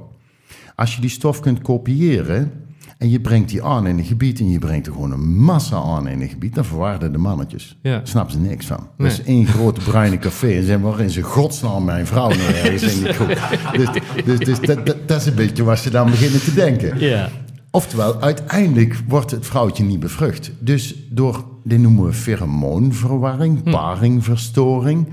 [0.76, 2.52] Als je die stof kunt kopiëren
[2.98, 5.76] en je brengt die aan in een gebied en je brengt er gewoon een massa
[5.76, 7.78] aan in een gebied, dan verwaarden de mannetjes.
[7.82, 8.02] Ja.
[8.04, 8.88] Snappen ze niks van.
[8.98, 9.10] Nee.
[9.10, 12.96] Dat is één grote bruine café en zijn waarin ze godsnaam mijn vrouw nou ergens
[12.96, 13.50] in die groep.
[13.76, 13.88] Dus,
[14.26, 17.00] dus, dus dat, dat, dat is een beetje waar ze dan beginnen te denken.
[17.00, 17.30] Ja.
[17.76, 20.52] Oftewel, uiteindelijk wordt het vrouwtje niet bevrucht.
[20.60, 25.08] Dus door, dit noemen we pheromoonverwarring, paringverstoring.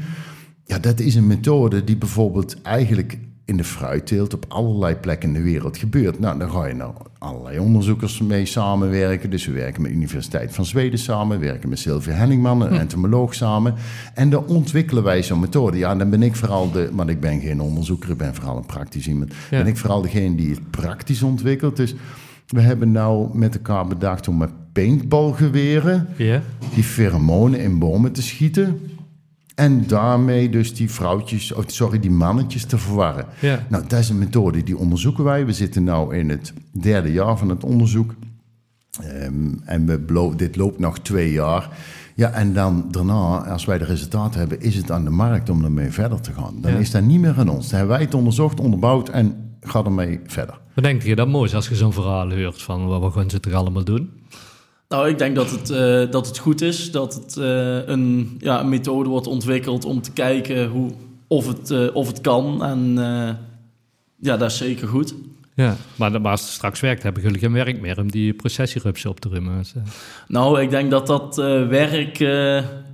[0.64, 5.34] Ja, dat is een methode die bijvoorbeeld eigenlijk in de fruitteelt op allerlei plekken in
[5.34, 6.18] de wereld gebeurt.
[6.18, 9.30] Nou, dan ga je nou allerlei onderzoekers mee samenwerken.
[9.30, 12.78] Dus we werken met de Universiteit van Zweden samen, we werken met Sylvia Henningman, een
[12.78, 13.74] entomoloog samen.
[14.14, 15.78] En dan ontwikkelen wij zo'n methode.
[15.78, 18.66] Ja, dan ben ik vooral de, want ik ben geen onderzoeker, ik ben vooral een
[18.66, 19.32] praktisch iemand.
[19.50, 19.58] Ja.
[19.58, 21.76] Ben ik vooral degene die het praktisch ontwikkelt.
[21.76, 21.94] Dus
[22.50, 26.06] we hebben nou met elkaar bedacht om met paintballgeweren
[26.74, 28.80] die pheromonen in bomen te schieten.
[29.54, 33.24] En daarmee dus die vrouwtjes, of sorry, die mannetjes te verwarren.
[33.68, 35.46] Nou, dat is een methode die onderzoeken wij.
[35.46, 38.14] We zitten nu in het derde jaar van het onderzoek.
[39.02, 39.34] Ehm,
[39.64, 41.68] en we dit loopt nog twee jaar.
[42.14, 45.64] Ja, en dan daarna, als wij de resultaten hebben, is het aan de markt om
[45.64, 46.54] ermee verder te gaan.
[46.60, 46.78] Dan Ja.
[46.78, 47.68] is dat niet meer aan ons.
[47.68, 50.58] Dan hebben wij het onderzocht, onderbouwd en gaan ermee verder.
[50.74, 53.40] Wat denk je dat mooi is als je zo'n verhaal hoort van wat gaan ze
[53.40, 54.10] toch allemaal doen?
[54.88, 58.60] Nou, ik denk dat het, eh, dat het goed is dat het, eh, een, ja,
[58.60, 60.90] een methode wordt ontwikkeld om te kijken hoe,
[61.26, 62.64] of, het, eh, of het kan.
[62.64, 63.34] En eh,
[64.20, 65.14] ja, dat is zeker goed.
[65.54, 69.10] Ja, maar, maar als het straks werkt, hebben jullie geen werk meer om die processierupsen
[69.10, 69.58] op te rummen.
[69.58, 69.74] Dus,
[70.28, 72.24] Nou, ik denk dat dat eh, werk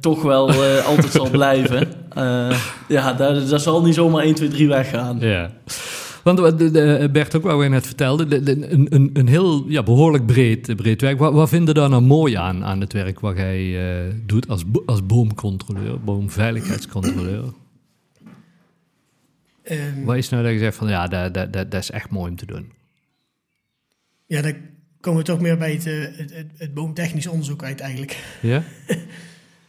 [0.00, 1.88] toch wel eh, altijd zal blijven.
[2.14, 5.18] Eh, ja, dat, dat zal niet zomaar 1, 2, 3 weggaan.
[5.20, 5.50] Ja.
[6.34, 9.68] Want de, de, Bert ook wat je net vertelde, de, de- een, een, een heel
[9.68, 11.18] ja, behoorlijk breed, breed werk.
[11.18, 14.48] Wat, wat vind je daar nou mooi aan, aan het werk wat jij eh, doet
[14.48, 17.44] als, als boomcontroleur, boomveiligheidscontroleur?
[19.62, 22.10] Ehm, Wat is nou dat je zegt van ja, dat, dat, dat, dat is echt
[22.10, 22.72] mooi om te doen?
[24.26, 24.54] ja, dan
[25.00, 28.38] komen we toch meer bij het, eh, het, het, het boomtechnisch onderzoek uit eigenlijk.
[28.42, 28.62] Ja?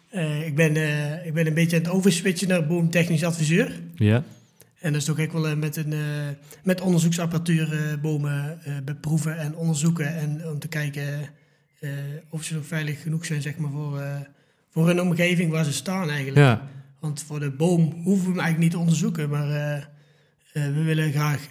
[0.10, 3.72] Eh, ik, ben, eh, ik ben een beetje aan het overswitchen naar boomtechnisch adviseur.
[3.96, 4.24] Ja?
[4.80, 6.00] En dat is toch ook wel eh, met, een, eh,
[6.64, 10.16] met onderzoeksapparatuur eh, bomen beproeven en onderzoeken.
[10.16, 11.30] En om te kijken
[12.30, 14.02] of ze nog veilig genoeg zijn zeg maar, voor,
[14.70, 16.38] voor hun omgeving waar ze staan eigenlijk.
[16.38, 16.68] Ja.
[17.00, 19.30] Want voor de boom hoeven we hem eigenlijk niet te onderzoeken.
[19.30, 19.48] Maar
[20.54, 21.48] we willen graag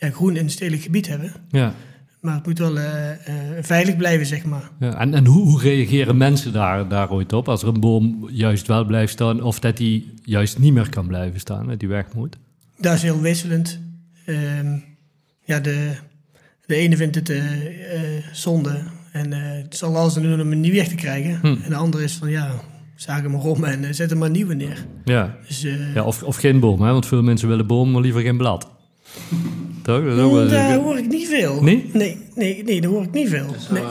[0.00, 1.32] groen in een stedelijk gebied hebben.
[1.50, 1.74] ja.
[2.20, 4.70] Maar het moet wel eh, eh, veilig blijven, zeg maar.
[4.80, 4.98] ja.
[4.98, 8.66] En, en hoe, hoe reageren mensen daar, daar ooit op als er een boom juist
[8.66, 12.06] wel blijft staan of dat die juist niet meer kan blijven staan, dat die weg
[12.14, 12.36] moet?
[12.78, 13.80] Dat is heel wisselend.
[14.26, 14.76] Ehm,
[15.44, 15.90] ja, de,
[16.66, 17.42] de ene vindt het eh,
[18.32, 18.80] zonde
[19.12, 21.38] en het zal alles aan doen om hem niet weg te krijgen.
[21.40, 21.46] Hm.
[21.46, 22.50] En de andere is van ja,
[22.96, 24.86] zaag hem maar om en zet er maar nieuwe neer.
[25.04, 25.36] Ja.
[25.46, 26.92] Dus Ja, of, of geen boom, hè?
[26.92, 28.70] want veel mensen willen boom, maar liever geen blad.
[29.82, 30.04] Toch?
[30.04, 31.62] Dat is ook wel- mm, daar hoor ik niet veel.
[31.62, 31.90] Nee?
[31.92, 33.46] Nee, nee, nee daar hoor ik niet veel.
[33.70, 33.82] Nee.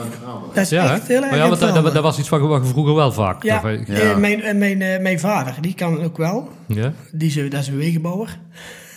[0.54, 2.66] Dat is ja, echt heel erg maar ja, want dat, dat, dat was iets wat,
[2.68, 3.42] vroeger wel vaak.
[3.42, 3.70] Ja, toch?
[3.86, 3.94] Ja.
[3.94, 6.48] eh, mijn, en mijn, eh, mijn vader, die kan ook wel.
[6.66, 6.92] ja?
[7.12, 8.38] Die is, dat is een wegenbouwer.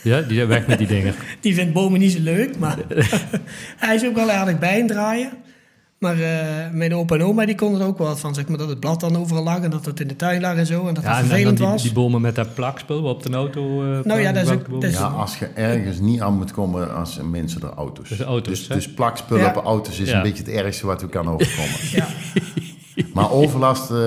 [0.04, 1.16] Ja, die zijn weg met die dingen.
[1.40, 2.78] Die vindt bomen niet zo leuk, maar
[3.78, 5.32] hij is ook wel aardig bij draaien.
[6.04, 8.58] Maar eh, mijn opa en oma die konden er ook wel wat van, zeg maar,
[8.58, 10.88] dat het blad dan overal lag en dat het in de tuin lag en zo.
[10.88, 11.82] En dat Ja, het en, en dan vervelend die, was.
[11.82, 13.84] die bomen met dat plakspul op de auto.
[13.84, 14.80] eh, Nou ja, dat is ook- boom?
[14.80, 18.10] dat is- Ja, als je ergens niet aan moet komen als mensen er auto's.
[18.10, 19.54] Dus de auto's, Dus, dus plakspul Ja.
[19.56, 20.16] op auto's is Ja.
[20.18, 21.80] een beetje het ergste wat u kan overkomen.
[21.92, 22.08] Ja,
[23.14, 23.98] maar overlast, eh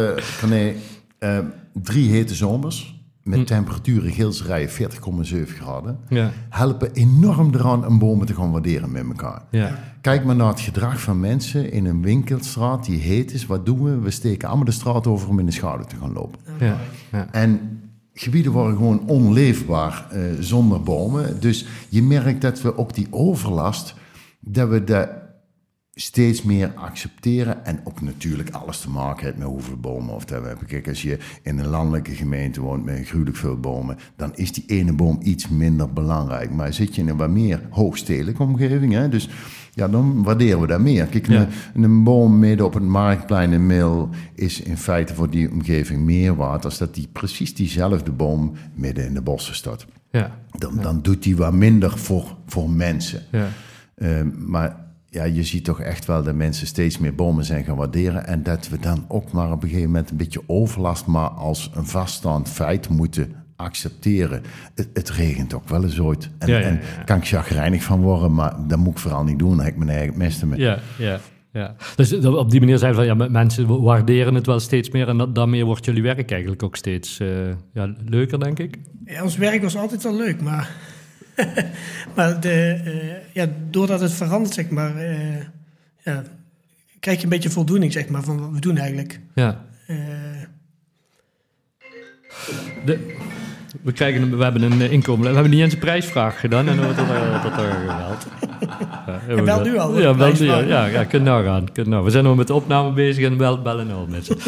[0.40, 0.72] René,
[1.18, 1.38] eh,
[1.72, 2.94] drie hete zomers
[3.26, 3.44] met Hm.
[3.44, 9.42] temperaturen Geelsrijen 40,7 graden, Ja, helpen enorm eraan om bomen te gaan waarderen met elkaar.
[9.50, 13.46] ja, Kijk maar naar het gedrag van mensen in een winkelstraat die heet is.
[13.46, 13.98] Wat doen we?
[13.98, 16.40] We steken allemaal de straat over om in de schaduw te gaan lopen.
[16.60, 16.76] ja,
[17.12, 17.28] ja.
[17.32, 17.80] En
[18.14, 21.40] gebieden worden gewoon onleefbaar eh, zonder bomen.
[21.40, 23.94] Dus je merkt dat we ook die overlast,
[24.40, 25.08] dat we dat
[25.98, 27.64] steeds meer accepteren.
[27.64, 30.66] En ook natuurlijk alles te maken heeft met hoeveel bomen of dat we hebben.
[30.66, 34.64] Kijk, als je in een landelijke gemeente woont met gruwelijk veel bomen, dan is die
[34.66, 36.50] ene boom iets minder belangrijk.
[36.50, 39.28] Maar zit je in een wat meer hoogstedelijke omgeving, hè, dus
[39.74, 41.06] ja, dan waarderen we dat meer.
[41.06, 41.48] Kijk, Ja.
[41.74, 46.00] een, een boom midden op het marktplein in Mil is in feite voor die omgeving
[46.04, 49.86] meer waard als dat die precies diezelfde boom midden in de bossen staat.
[50.10, 53.22] ja, Dan, dan doet die wat minder voor, voor mensen.
[53.32, 53.48] ja.
[53.94, 54.84] Eh, maar
[55.16, 58.26] ja, je ziet toch echt wel dat mensen steeds meer bomen zijn gaan waarderen.
[58.26, 61.70] En dat we dan ook maar op een gegeven moment een beetje overlast, maar als
[61.74, 64.42] een vaststaand feit moeten accepteren.
[64.74, 66.30] Het, het regent ook wel eens ooit.
[66.38, 67.02] En, Ja, ja, en ja.
[67.04, 69.56] kan ik chagrijnig van worden, maar dat moet ik vooral niet doen.
[69.56, 70.60] Dan heb ik mijn eigen mesten mee.
[70.60, 71.18] Ja, ja,
[71.52, 71.74] ja.
[71.96, 75.34] Dus op die manier zijn van ja, mensen waarderen het wel steeds meer en dat,
[75.34, 77.28] daarmee wordt jullie werk eigenlijk ook steeds eh,
[77.72, 78.78] ja, leuker, denk ik.
[79.04, 80.70] Ja, ons werk was altijd wel leuk, maar,
[82.16, 85.36] maar de, eh, ja, doordat het verandert, zeg maar, eh,
[86.04, 86.22] ja,
[87.00, 89.20] krijg je een beetje voldoening zeg maar, van wat we doen eigenlijk.
[89.34, 89.64] Ja.
[89.86, 89.96] Eh,
[92.84, 93.14] De,
[93.82, 95.28] we, krijgen een, we hebben een inkomen.
[95.28, 98.26] We hebben niet eens een prijsvraag gedaan en dan wordt dat er geweld.
[99.06, 100.44] Ja, En wel nu al, Ja, wel nu.
[100.44, 101.72] Ja, ja, kunt nou gaan.
[101.72, 102.04] Kunt nou.
[102.04, 104.36] We zijn nog met de opname bezig en wel bellen al mensen.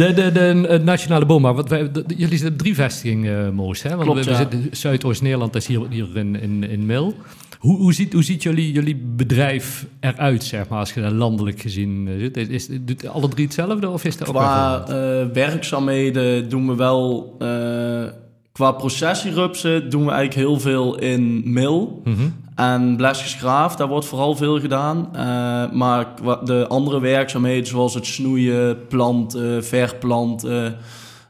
[0.00, 3.50] De, de, de, eh, Nationale Boommarkt, want wij, de- jullie zitten op drie vestigingen, eh,
[3.52, 3.82] Moos.
[3.82, 3.90] Hè?
[3.90, 4.36] Want Klopt, we, we ja.
[4.36, 7.14] zitten Zuidoost-Nederland, dat is hier, hier in, in, in Mil.
[7.58, 11.60] Hoe, hoe ziet, hoe ziet jullie, jullie bedrijf eruit, zeg maar, als je daar landelijk
[11.60, 12.36] gezien eh, zit?
[12.36, 14.84] Is, is, doet alle drie hetzelfde of is er ook Qua
[15.32, 17.34] werkzaamheden doen we wel...
[17.38, 18.04] eh,
[18.52, 22.00] qua processierupsen doen we eigenlijk heel veel in mil.
[22.04, 22.28] Mhm.
[22.60, 25.08] En blesjesgraaf, daar wordt vooral veel gedaan.
[25.12, 26.06] Eh, maar
[26.44, 30.76] de andere werkzaamheden, zoals het snoeien, planten, verplanten...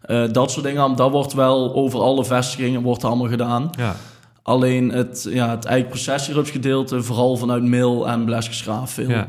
[0.03, 3.71] eh, dat soort dingen, dat wordt wel over alle vestigingen wordt allemaal gedaan.
[3.79, 3.97] Ja.
[4.43, 9.09] Alleen het, ja, het eigen processierupsgedeelte, vooral vanuit Mil en Blesjesgraaf veel.
[9.09, 9.27] ja.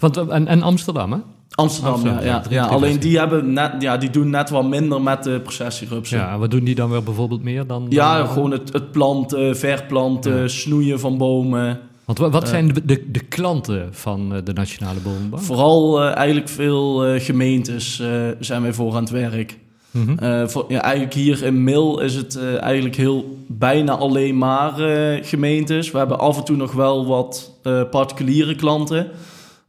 [0.00, 1.18] Want, eh, en, en Amsterdam, hè?
[1.54, 2.42] Amsterdam, Amsterdam, ja.
[2.48, 6.18] ja, alleen die, hebben net, ja, die doen net wat minder met de processierupsen.
[6.18, 7.86] Ja, en wat doen die dan weer bijvoorbeeld meer dan...
[7.88, 10.48] Ja, dan- gewoon het, het planten, verplanten, Ja.
[10.48, 11.78] snoeien van bomen.
[12.04, 15.42] Want wat, wat eh, zijn de, de, de klanten van eh, de Nationale Boombank?
[15.42, 18.08] Vooral eh, eigenlijk veel eh, gemeentes eh,
[18.40, 19.58] zijn wij voor aan het werk.
[19.90, 20.18] Mhm.
[20.18, 24.80] Eh, voor, ja, eigenlijk hier in Mil is het eh, eigenlijk heel bijna alleen maar
[24.80, 25.90] eh, gemeentes.
[25.90, 29.08] We hebben af en toe nog wel wat eh, particuliere klanten.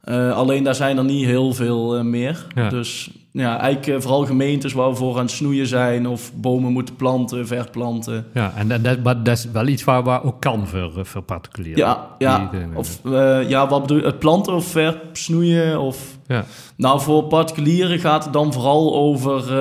[0.04, 2.46] Eh, alleen daar zijn er niet heel veel eh, meer.
[2.54, 2.68] Ja.
[2.68, 6.08] Dus ja, eigenlijk eh, vooral gemeentes waar we voor aan het snoeien zijn...
[6.08, 8.26] of bomen moeten planten, verplanten.
[8.34, 11.84] Ja, en, dat, maar dat is wel iets waar, waar ook kan voor, voor particulieren.
[11.84, 12.50] Ja, ja.
[12.52, 12.60] Die.
[12.74, 13.00] Of
[13.48, 14.04] ja, wat bedoel je?
[14.04, 15.80] Het planten of versnoeien?
[15.80, 16.18] Of...
[16.26, 16.44] Ja.
[16.76, 19.52] Nou, voor particulieren gaat het dan vooral over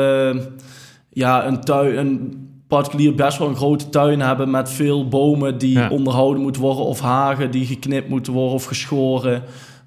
[1.10, 1.98] ja, een tuin.
[1.98, 5.90] Een particulier best wel een grote tuin hebben met veel bomen die Ja.
[5.90, 9.44] onderhouden moeten worden, of hagen die geknipt moeten worden of geschoren.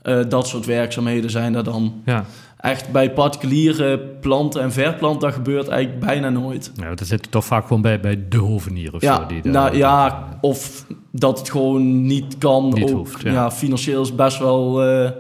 [0.07, 1.95] Eh, dat soort werkzaamheden zijn er dan.
[2.05, 2.25] Ja.
[2.61, 6.73] Echt bij particuliere planten en verplanten, dat gebeurt eigenlijk bijna nooit.
[6.75, 9.27] Ja, dat zit toch vaak gewoon bij, bij de hovenier of zo.
[9.29, 12.69] Die daar- nou, ja, of dat het gewoon niet kan.
[12.75, 13.33] Niet ook, hoeft, ja.
[13.33, 13.51] ja.
[13.51, 15.11] financieel is best wel, eh,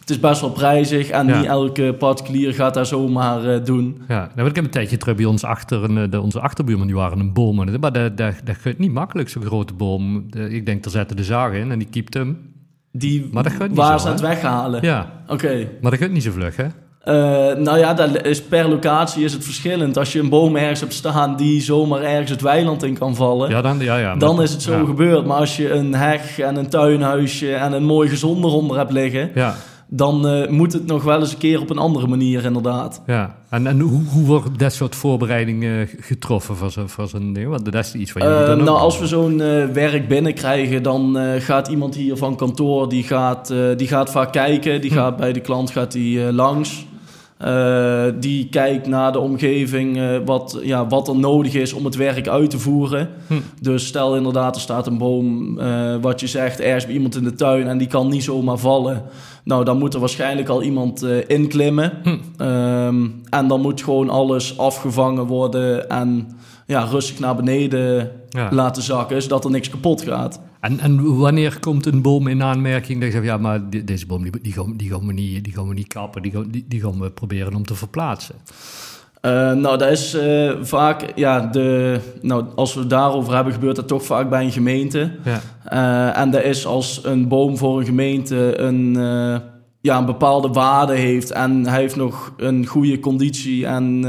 [0.00, 1.36] het is best wel prijzig en Ja.
[1.38, 4.02] niet elke particulier gaat daar zomaar eh, doen.
[4.08, 6.96] Ja, nou, ik heb een tijdje terug bij ons achter, een, de, onze achterbuurman, die
[6.96, 7.56] waren een boom.
[7.56, 10.26] Maar dat, dat, dat gaat niet makkelijk, zo'n grote boom.
[10.48, 12.52] Ik denk, daar zetten de zaag in en die kiept hem.
[12.96, 14.82] Die Maar dat gaat niet waar zo, ze aan het weghalen.
[14.82, 15.68] Ja, Oké.
[15.80, 16.64] maar dat gaat niet zo vlug, hè?
[17.00, 19.98] Eh, nou ja, dat is, per locatie is het verschillend.
[19.98, 23.50] Als je een boom ergens hebt staan die zomaar ergens het weiland in kan vallen...
[23.50, 24.84] Ja, dan, ja, ja, maar- Dan is het zo ja.
[24.84, 25.26] gebeurd.
[25.26, 29.30] Maar als je een heg en een tuinhuisje en een mooi gezond eronder hebt liggen...
[29.34, 29.54] Ja,
[29.88, 33.02] dan eh, moet het nog wel eens een keer op een andere manier inderdaad.
[33.06, 33.36] ja.
[33.50, 37.48] En, en hoe, hoe wordt dat soort voorbereidingen getroffen voor zo'n voor zo'n ding?
[37.48, 40.08] Want dat is iets wat jullie Eh, dan ook nou, als we zo'n eh, werk
[40.08, 44.80] binnenkrijgen, dan eh, gaat iemand hier van kantoor, die gaat, eh, die gaat vaak kijken.
[44.80, 44.96] Die Hm.
[44.96, 46.86] gaat bij de klant gaat die, eh, langs.
[47.36, 51.96] Eh, die kijkt naar de omgeving, eh, wat, ja, wat er nodig is om het
[51.96, 53.08] werk uit te voeren.
[53.26, 53.34] Hm.
[53.60, 57.24] Dus stel inderdaad, er staat een boom, eh, wat je zegt, ergens bij iemand in
[57.24, 59.02] de tuin en die kan niet zomaar vallen.
[59.44, 61.92] Nou, dan moet er waarschijnlijk al iemand inklimmen.
[62.02, 62.16] Hm.
[62.36, 66.28] Ehm, en dan moet gewoon alles afgevangen worden en
[66.66, 68.48] ja, rustig naar beneden Ja.
[68.50, 70.40] laten zakken, zodat er niks kapot gaat.
[70.64, 74.06] En, en wanneer komt een boom in aanmerking dat je zegt, ja, maar die- deze
[74.06, 76.46] boom die, die, gaan, die, gaan we niet, die gaan we niet kappen, die gaan,
[76.50, 78.34] die, die gaan we proberen om te verplaatsen.
[79.20, 83.76] Eh, nou, dat is eh, vaak, ja, de, nou, als we het daarover hebben, gebeurt
[83.76, 85.10] dat toch vaak bij een gemeente.
[85.24, 88.92] Ja, Eh, en dat is als een boom voor een gemeente een,
[89.80, 94.04] ja, een bepaalde waarde heeft en hij heeft nog een goede conditie en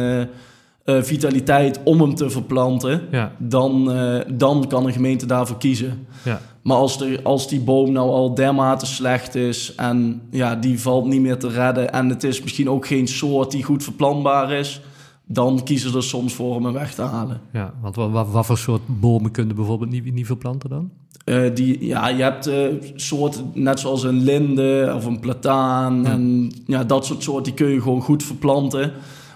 [0.85, 6.07] eh, vitaliteit om hem te verplanten, ja, dan, eh, dan kan een gemeente daarvoor kiezen.
[6.23, 6.41] ja.
[6.61, 11.05] Maar als, de, als die boom nou al dermate slecht is en ja, die valt
[11.05, 14.81] niet meer te redden en het is misschien ook geen soort die goed verplantbaar is,
[15.25, 17.41] dan kiezen ze er soms voor om hem weg te halen.
[17.53, 17.73] ja.
[17.81, 20.91] Want wat, wat, wat voor soort bomen kunnen bijvoorbeeld niet, niet verplanten dan?
[21.25, 22.49] Eh, die, ja, je hebt
[22.95, 27.73] soorten, net zoals een linde of een plataan en ja, dat soort soorten, die kun
[27.73, 28.91] je gewoon goed verplanten.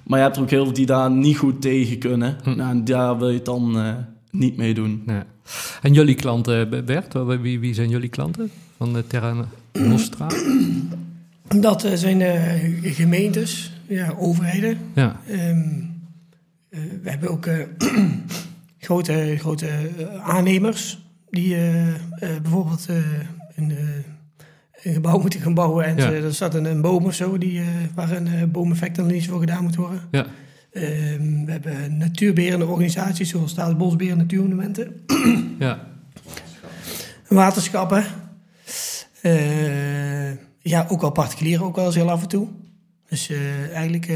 [0.09, 2.37] Maar je hebt er ook heel veel die daar niet goed tegen kunnen.
[2.43, 3.93] Nou, en daar wil je het dan eh,
[4.31, 5.03] niet mee doen.
[5.05, 5.21] Nee.
[5.81, 10.27] En jullie klanten, Bert, wie, wie zijn jullie klanten van de Terra Nostra?
[11.59, 14.77] Dat eh, zijn eh, gemeentes, ja, overheden.
[14.95, 15.59] Ja, Ehm,
[16.69, 17.57] eh, we hebben ook eh,
[18.87, 19.89] grote, grote
[20.23, 21.95] aannemers die eh, eh,
[22.41, 22.95] bijvoorbeeld eh,
[23.55, 23.77] een, eh,
[24.83, 26.01] een gebouw moeten gaan bouwen en Ja.
[26.01, 27.65] ze- er staat een, een boom of zo die, eh,
[27.95, 30.01] waar een uh, boomeffectanalyse voor gedaan moet worden.
[30.11, 30.25] ja,
[30.71, 34.93] Ehm, we hebben natuurberende organisaties zoals Staatsbosbeheer Natuurmonumenten,
[35.59, 35.87] ja,
[37.27, 38.03] waterschappen.
[39.21, 42.47] Eh, ja, ook wel particulieren, ook wel eens heel af en toe.
[43.09, 44.15] Dus eh, eigenlijk eh,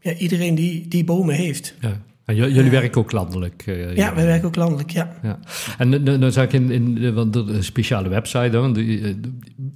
[0.00, 1.74] ja, iedereen die, die bomen heeft.
[1.80, 2.00] ja.
[2.34, 3.62] Jullie werken ook landelijk?
[3.66, 5.12] eh, Ja, wij werken ook landelijk, ja.
[5.22, 5.38] Ja.
[5.78, 9.14] En dan- zag ik in, in want een speciale website, hè, want die, eh,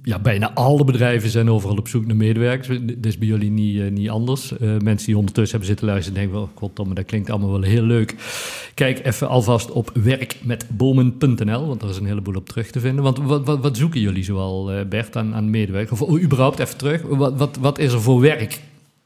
[0.03, 2.79] ja, bijna alle bedrijven zijn overal op zoek naar medewerkers.
[2.83, 4.57] Dat is bij jullie niet, eh, niet anders.
[4.57, 7.83] Eh, mensen die ondertussen hebben zitten luisteren denken wel, goddomme, dat klinkt allemaal wel heel
[7.83, 8.15] leuk.
[8.73, 13.03] Kijk even alvast op werkmetbomen.nl, want daar is een heleboel op terug te vinden.
[13.03, 16.01] Want wat, wat, wat zoeken jullie zoal, Bert, aan, aan medewerkers?
[16.01, 18.61] Of überhaupt even terug, wat, wat, wat is er voor werk?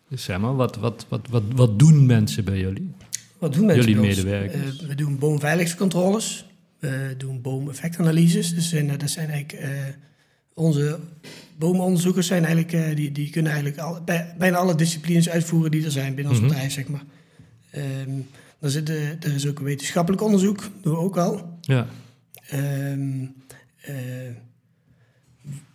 [0.10, 2.90] Zeg maar, wat, wat, wat, wat, wat doen mensen bij jullie?
[3.40, 4.24] Wat doen mensen Jullie bij ons?
[4.24, 4.82] medewerkers.
[4.82, 6.46] Eh, we doen boomveiligheidscontroles.
[6.80, 8.54] We doen boomeffectanalyses.
[8.54, 9.70] Dus zijn, dat zijn eigenlijk eh,
[10.54, 11.00] onze
[11.58, 15.86] boomonderzoekers zijn eigenlijk, eh, die, die kunnen eigenlijk al, bij, bijna alle disciplines uitvoeren die
[15.86, 16.50] er zijn binnen ons Mhm.
[16.50, 17.04] bedrijf, zeg maar.
[18.60, 21.58] Dan zit, er er is ook een wetenschappelijk onderzoek, doen we ook al.
[21.62, 21.88] Ja,
[22.48, 22.56] eh,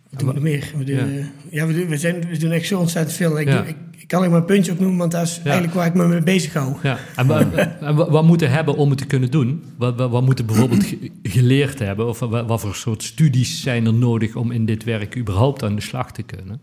[0.09, 0.71] wat doen we nog meer?
[0.77, 1.05] We doen, Ja.
[1.05, 1.25] ja.
[1.49, 3.39] ja, we, doen, we, zijn, we doen echt zo ontzettend veel.
[3.39, 3.57] Ik, Ja.
[3.61, 3.75] doe- ik,
[4.05, 6.53] ik kan ook een puntje opnoemen, want dat is eigenlijk waar ik me mee bezig
[6.53, 6.73] hou.
[6.83, 7.39] Ja, en, wa-
[7.81, 9.63] en wa- wat moeten hebben om het te kunnen doen?
[9.77, 12.07] Wat, wat, wat moeten bijvoorbeeld ge- geleerd hebben?
[12.07, 15.75] Of wat, wat voor soort studies zijn er nodig om in dit werk überhaupt aan
[15.75, 16.59] de slag te kunnen?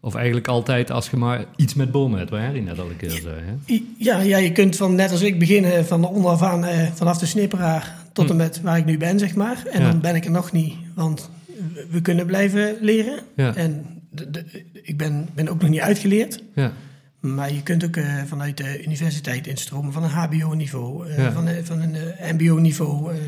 [0.00, 2.96] Of eigenlijk altijd als je maar iets met bomen hebt, wat Harry net al een
[2.96, 3.34] keer zei.
[3.66, 3.82] Hè?
[3.98, 7.18] Ja, ja, je kunt van net als ik beginnen van de onderaf aan, eh, vanaf
[7.18, 9.62] de snipperaar tot en met waar ik nu ben, zeg maar.
[9.72, 9.82] En Hm.
[9.84, 9.90] Ja.
[9.90, 11.30] dan ben ik er nog niet, want
[11.74, 13.18] we- we kunnen blijven leren.
[13.36, 13.54] Ja.
[13.54, 16.42] En de, de- ik ben, ben ook nog niet uitgeleerd.
[16.54, 16.72] Ja,
[17.20, 21.32] Maar je kunt ook eh, vanuit de universiteit instromen van een HBO-niveau, eh, Ja.
[21.32, 23.12] van, een- van een eh, MBO-niveau.
[23.12, 23.18] eh,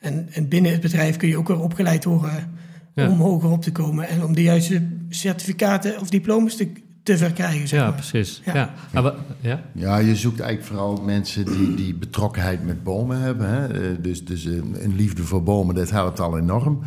[0.00, 2.50] en, en binnen het bedrijf kun je ook weer opgeleid worden
[2.94, 3.08] Ja.
[3.10, 6.68] om hoger op te komen en om de juiste certificaten of diplomas te,
[7.06, 7.68] te verkrijgen.
[7.68, 7.94] Zeg ja maar.
[7.94, 8.42] precies.
[8.44, 8.74] Ja.
[8.92, 9.14] Ja.
[9.40, 9.60] Ja?
[9.72, 13.48] Ja, je zoekt eigenlijk vooral mensen die, die betrokkenheid met bomen hebben.
[13.48, 13.66] Hè?
[13.66, 16.80] Eh, Dus, dus een, een liefde voor bomen, dat helpt al enorm.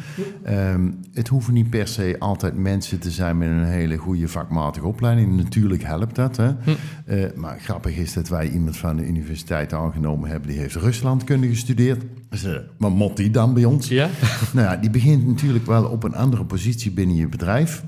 [0.44, 4.86] Ehm, het hoeven niet per se altijd mensen te zijn met een hele goede vakmatige
[4.86, 5.36] opleiding.
[5.38, 6.38] Natuurlijk helpt dat.
[6.38, 6.52] Hè?
[7.06, 10.50] Eh, maar grappig is dat wij iemand van de universiteit aangenomen hebben...
[10.50, 12.04] die heeft Ruslandkunde gestudeerd.
[12.30, 12.46] Dus,
[12.78, 13.88] wat mot die dan bij ons?
[13.88, 14.10] Ja?
[14.54, 17.84] Nou ja, die begint natuurlijk wel op een andere positie binnen je bedrijf.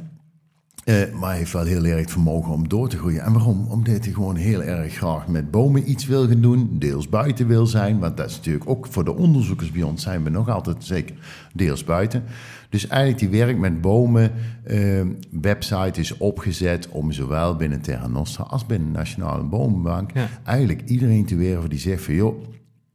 [0.84, 3.22] Eh, maar hij heeft wel heel erg het vermogen om door te groeien.
[3.22, 3.66] En waarom?
[3.70, 6.70] Omdat hij gewoon heel erg graag met bomen iets wil gaan doen.
[6.74, 8.00] Deels buiten wil zijn.
[8.00, 11.16] Want dat is natuurlijk ook voor de onderzoekers bij ons zijn we nog altijd zeker
[11.54, 12.24] deels buiten.
[12.70, 14.32] Dus eigenlijk die werk met bomen
[14.64, 15.02] eh,
[15.42, 20.28] website is opgezet om zowel binnen Terra Nostra als binnen de Nationale Bomenbank Ja.
[20.44, 22.44] eigenlijk iedereen te werven die zegt van joh,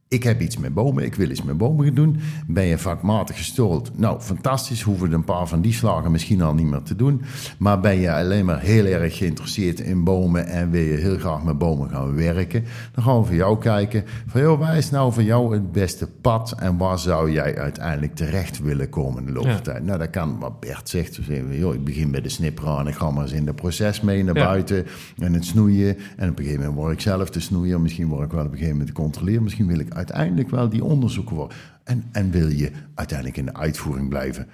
[0.09, 2.17] ik heb iets met bomen, ik wil iets met bomen gaan doen.
[2.47, 3.97] Ben je vakmatig gestold?
[3.97, 4.81] Nou, fantastisch.
[4.81, 7.21] Hoeven we een paar van die slagen misschien al niet meer te doen.
[7.57, 11.43] Maar ben je alleen maar heel erg geïnteresseerd in bomen en wil je heel graag
[11.43, 12.63] met bomen gaan werken?
[12.91, 16.07] Dan gaan we voor jou kijken van, joh, waar is nou voor jou het beste
[16.21, 19.49] pad en waar zou jij uiteindelijk terecht willen komen in de loop Ja.
[19.53, 19.83] der tijd?
[19.83, 21.17] Nou, dat kan wat Bert zegt.
[21.17, 23.55] We zeggen, joh, ik begin bij de snipper en ik ga maar eens in het
[23.55, 24.45] proces mee naar Ja.
[24.45, 24.85] buiten
[25.17, 25.97] en het snoeien.
[26.17, 27.81] En op een gegeven moment word ik zelf de snoeier.
[27.81, 29.41] Misschien word ik wel op een gegeven moment de controleer.
[29.41, 31.57] Misschien wil ik uiteindelijk wel die onderzoeker worden.
[31.83, 34.47] En, en wil je uiteindelijk in de uitvoering blijven.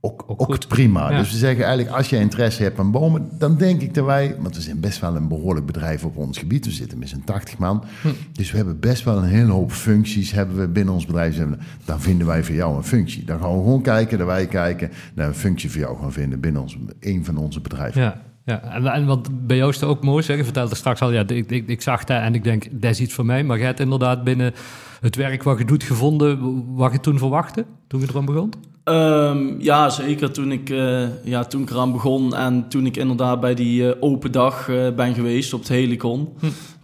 [0.00, 1.10] Ook, Ook prima.
[1.10, 1.18] Ja.
[1.18, 4.36] Dus we zeggen eigenlijk, als je interesse hebt aan bomen, dan denk ik dat wij,
[4.38, 6.64] want we zijn best wel een behoorlijk bedrijf op ons gebied.
[6.64, 7.84] We zitten met z'n 80 man.
[8.02, 8.08] Hm.
[8.32, 11.38] Dus we hebben best wel een hele hoop functies hebben we binnen ons bedrijf.
[11.84, 13.24] Dan vinden wij voor jou een functie.
[13.24, 16.40] Dan gaan we gewoon kijken, dat wij kijken naar een functie voor jou gaan vinden
[16.40, 18.00] binnen ons, een van onze bedrijven.
[18.00, 18.62] Ja, ja.
[18.62, 21.24] En, en wat bij jou is het ook mooi, zeg, je vertelde straks al, ja,
[21.26, 23.44] ik, ik, ik zag dat en ik denk, dat is iets voor mij.
[23.44, 24.54] Maar jij hebt inderdaad binnen
[25.00, 28.52] het werk wat je doet gevonden, wat je toen verwachtte, toen je eraan begon?
[28.84, 30.32] Ehm, ja, zeker.
[30.32, 33.96] Toen ik, eh, ja, toen ik eraan begon en toen ik inderdaad bij die eh,
[34.00, 36.28] open dag eh, ben geweest op het Helicon.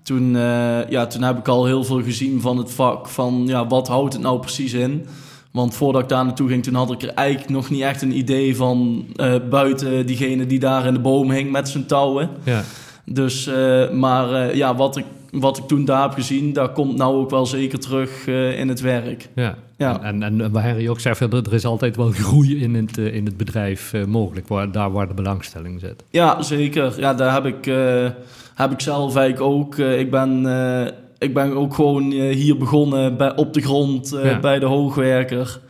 [0.03, 3.09] Toen, eh, ja, toen heb ik al heel veel gezien van het vak.
[3.09, 5.07] Van ja, wat houdt het nou precies in?
[5.53, 8.17] Want voordat ik daar naartoe ging, toen had ik er eigenlijk nog niet echt een
[8.17, 12.31] idee van eh, buiten diegene die daar in de boom hing met zijn touwen.
[12.45, 12.63] Ja,
[13.05, 16.97] Dus, eh, maar eh, ja, wat ik, wat ik toen daar heb gezien, dat komt
[16.97, 19.29] nou ook wel zeker terug in het werk.
[19.35, 19.57] ja.
[19.77, 20.03] Ja.
[20.03, 22.99] En, en, en waar Harry ook zegt, er, er is altijd wel groei in het,
[22.99, 26.05] in het bedrijf mogelijk, waar, daar waar de belangstelling zit.
[26.11, 27.01] Ja, zeker.
[27.01, 27.65] Ja, daar heb ik,
[28.55, 29.79] heb ik zelf eigenlijk ook.
[29.79, 30.43] Ik, ben,
[31.23, 34.41] ik ben ook gewoon eh, hier begonnen bij, op de grond eh, Ja.
[34.41, 35.61] bij de hoogwerker.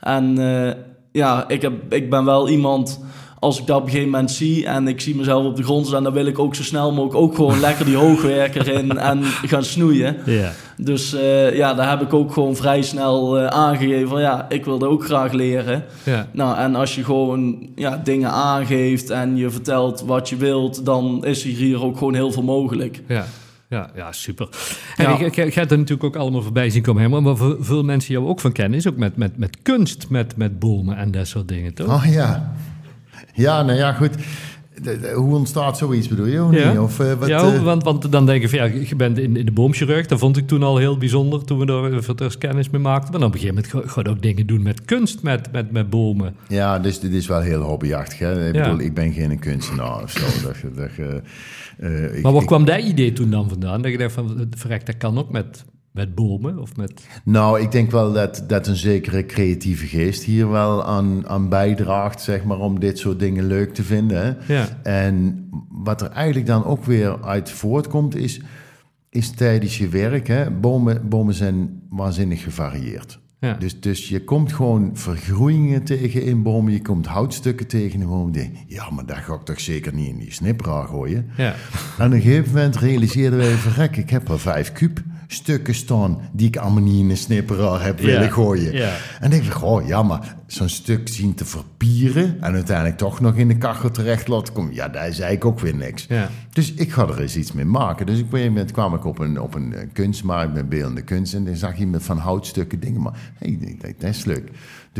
[0.00, 0.74] En eh,
[1.12, 3.00] ja, ik, heb, ik ben wel iemand,
[3.38, 5.86] als ik dat op een gegeven moment zie en ik zie mezelf op de grond
[5.86, 9.22] staan, dan wil ik ook zo snel mogelijk ook gewoon lekker die hoogwerker in en
[9.24, 10.16] gaan snoeien.
[10.76, 11.16] Dus
[11.52, 15.32] ja, daar heb ik ook gewoon vrij snel aangegeven van ja, ik wilde ook graag
[15.32, 15.84] leren.
[16.32, 21.24] Nou, en als je gewoon ja, dingen aangeeft en je vertelt wat je wilt, dan
[21.24, 23.02] is er hier ook gewoon heel veel mogelijk.
[23.08, 23.26] Ja,
[23.70, 24.48] ja, ja super.
[24.96, 25.04] Ja.
[25.04, 27.56] En je, je, je hebt er natuurlijk ook allemaal voorbij zien komen, Herman, maar voor
[27.60, 30.96] veel mensen jou ook van kennen, is ook met, met, met kunst, met, met bomen
[30.96, 31.94] en dat soort dingen, toch?
[31.94, 32.54] Oh ja.
[33.34, 34.14] Ja, nou ja, goed.
[34.82, 36.42] De- de- hoe ontstaat zoiets, bedoel je?
[36.44, 36.70] Of Ja.
[36.70, 36.78] niet?
[36.78, 39.36] Of, eh, wat, ja, eh, want, want dan denk ik van ja, je bent in,
[39.36, 40.06] in de boomchirurg.
[40.06, 41.72] Dat vond ik toen al heel bijzonder toen we
[42.06, 43.10] het eerst kennis mee maakten.
[43.10, 45.70] Maar dan op een gegeven moment ga- je ook dingen doen met kunst, met, met,
[45.72, 46.34] met bomen.
[46.48, 48.18] Ja, dus dit is wel heel hobbyachtig.
[48.18, 48.48] Hè?
[48.48, 48.62] Ik Ja.
[48.62, 50.20] bedoel, ik ben geen kunstenaar of zo.
[50.46, 51.22] Dat, je- dat, je,
[51.78, 53.82] eh, Maar waar ik- kwam dat idee toen dan vandaan?
[53.82, 57.06] Dat je dacht van, verrek, dat kan ook met, met bomen of met...
[57.24, 62.22] Nou, ik denk wel dat, dat een zekere creatieve geest hier wel aan, aan bijdraagt,
[62.22, 64.36] zeg maar, om dit soort dingen leuk te vinden.
[64.48, 64.68] Ja.
[64.82, 68.40] En wat er eigenlijk dan ook weer uit voortkomt, is,
[69.10, 70.26] is tijdens je werk.
[70.26, 70.50] Hè?
[70.50, 73.18] Bomen, bomen zijn waanzinnig gevarieerd.
[73.40, 73.54] Ja.
[73.54, 78.32] Dus, dus je komt gewoon vergroeien tegen in bomen, je komt houtstukken tegen in bomen.
[78.32, 81.30] Je denkt, Ja, maar dat ga ik toch zeker niet in die snipperaar gooien.
[81.36, 81.54] Ja.
[81.98, 85.02] En op een gegeven moment realiseerden wij, verrek, ik heb er vijf kuub
[85.32, 88.92] stukken staan die ik allemaal niet in een snipperaar heb willen gooien.
[89.20, 93.34] En ik dacht, oh ja, maar zo'n stuk zien te verpieren en uiteindelijk toch nog
[93.34, 96.06] in de kachel terecht laten komen, ja, daar is eigenlijk ook weer niks.
[96.52, 98.06] Dus ik ga er eens iets mee maken.
[98.06, 101.02] Dus op een gegeven moment kwam ik op een, op een eh, kunstmarkt met beeldende
[101.02, 104.50] kunst en dan zag je met van houtstukken dingen, maar hey, ik dat is leuk.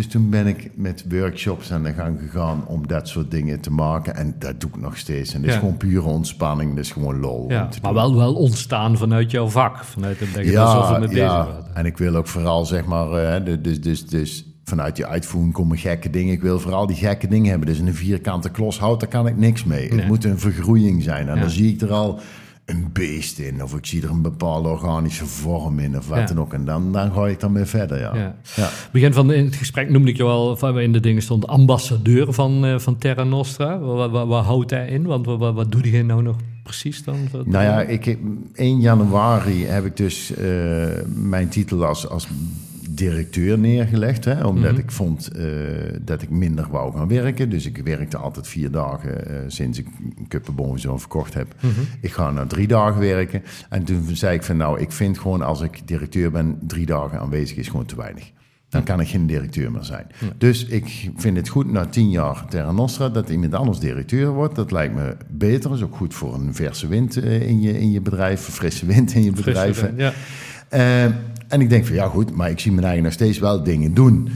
[0.01, 3.71] Dus toen ben ik met workshops aan de gang gegaan om dat soort dingen te
[3.73, 4.17] maken.
[4.17, 5.35] En dat doe ik nog steeds.
[5.35, 5.61] En dat is Ja.
[5.61, 6.75] gewoon pure ontspanning.
[6.75, 7.45] Dat is gewoon lol.
[7.49, 9.85] Ja, maar wel, wel ontstaan vanuit jouw vak.
[9.85, 11.59] Vanuit je er zoveel mee bezig ja.
[11.75, 15.79] En ik wil ook vooral, zeg maar, de- dus, dus, dus vanuit die uitvoering komen
[15.79, 16.33] gekke dingen.
[16.33, 17.69] Ik wil vooral die gekke dingen hebben.
[17.69, 19.89] Dus een vierkante klos hout, daar kan ik niks mee.
[19.89, 19.99] Nee.
[19.99, 21.29] Het moet een vergroeiing zijn.
[21.29, 21.41] En Ja.
[21.41, 22.21] dan zie ik er al
[22.71, 23.63] een beest in.
[23.63, 25.97] Of ik zie er een bepaalde organische vorm in.
[25.99, 26.25] Of wat Ja.
[26.27, 26.53] dan ook.
[26.53, 28.15] En dan, dan ga ik dan weer verder, ja.
[28.15, 28.37] Ja.
[28.57, 28.69] ja.
[28.93, 32.65] Begin van het gesprek noemde ik je al, van in de dingen stond ambassadeur van,
[32.65, 33.79] eh, van Terra Nostra.
[33.79, 35.03] Wat, houdt hij in?
[35.07, 37.17] Want wat, wat, wat doe je nou nog precies dan?
[37.33, 38.19] Wat- Nou ja, ik, heb-
[38.55, 40.47] 1 januari heb ik dus eh,
[41.15, 42.29] mijn titel als, als
[43.01, 44.25] directeur neergelegd.
[44.25, 45.45] Hè, omdat ik vond eh,
[46.01, 47.51] dat ik minder wou gaan werken.
[47.51, 49.87] Dus ik werkte altijd vier dagen eh, sinds ik
[50.19, 51.55] een Kuppenboom zo verkocht heb.
[52.01, 53.43] Ik ga naar drie dagen werken.
[53.69, 57.21] En toen zei ik van nou, ik vind gewoon als ik directeur ben, drie dagen
[57.21, 58.33] aanwezig is gewoon te weinig.
[58.69, 60.07] Dan kan ik geen directeur meer zijn.
[60.39, 64.55] Dus ik vind het goed na tien jaar Terra Nostra dat iemand anders directeur wordt.
[64.55, 65.73] Dat lijkt me beter.
[65.73, 68.41] Is ook goed voor een verse wind eh, in je, in je bedrijf.
[68.41, 69.81] Frisse wind in je bedrijf.
[69.81, 70.13] Wind, ja.
[71.51, 73.95] En ik denk van ja goed, maar ik zie mijn eigen nog steeds wel dingen
[73.95, 74.29] doen.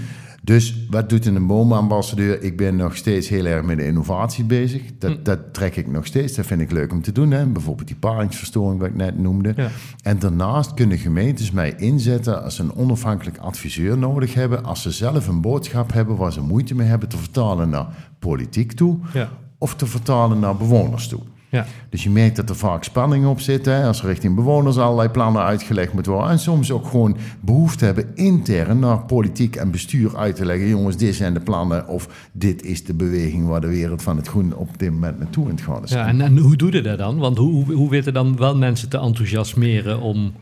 [0.43, 2.43] Dus wat doet een boomambassadeur?
[2.43, 4.83] Ik ben nog steeds heel erg met de innovatie bezig.
[4.99, 5.23] Dat, Hm.
[5.23, 6.35] dat trek ik nog steeds.
[6.35, 7.31] Dat vind ik leuk om te doen.
[7.31, 7.47] Hè?
[7.47, 9.53] Bijvoorbeeld die paringsverstoring wat ik net noemde.
[9.57, 9.69] Ja.
[10.03, 14.65] En daarnaast kunnen gemeentes mij inzetten als ze een onafhankelijk adviseur nodig hebben.
[14.65, 17.87] Als ze zelf een boodschap hebben waar ze moeite mee hebben te vertalen naar
[18.19, 18.99] politiek toe.
[19.13, 19.29] Ja.
[19.59, 21.21] Of te vertalen naar bewoners toe.
[21.55, 21.67] Ja.
[21.89, 23.65] Dus je merkt dat er vaak spanning op zit.
[23.65, 23.87] Hè?
[23.87, 26.31] Als er richting bewoners allerlei plannen uitgelegd moeten worden.
[26.31, 30.69] En soms ook gewoon behoefte hebben intern naar politiek en bestuur uit te leggen.
[30.69, 31.89] Jongens, dit zijn de plannen.
[31.89, 35.45] Of dit is de beweging waar de wereld van het groen op dit moment naartoe
[35.45, 35.91] aan het gaan is.
[35.91, 37.19] Ja, en, en hoe doe je dat dan?
[37.19, 40.33] Want hoe, hoe, hoe weten dan wel mensen te enthousiasmeren om,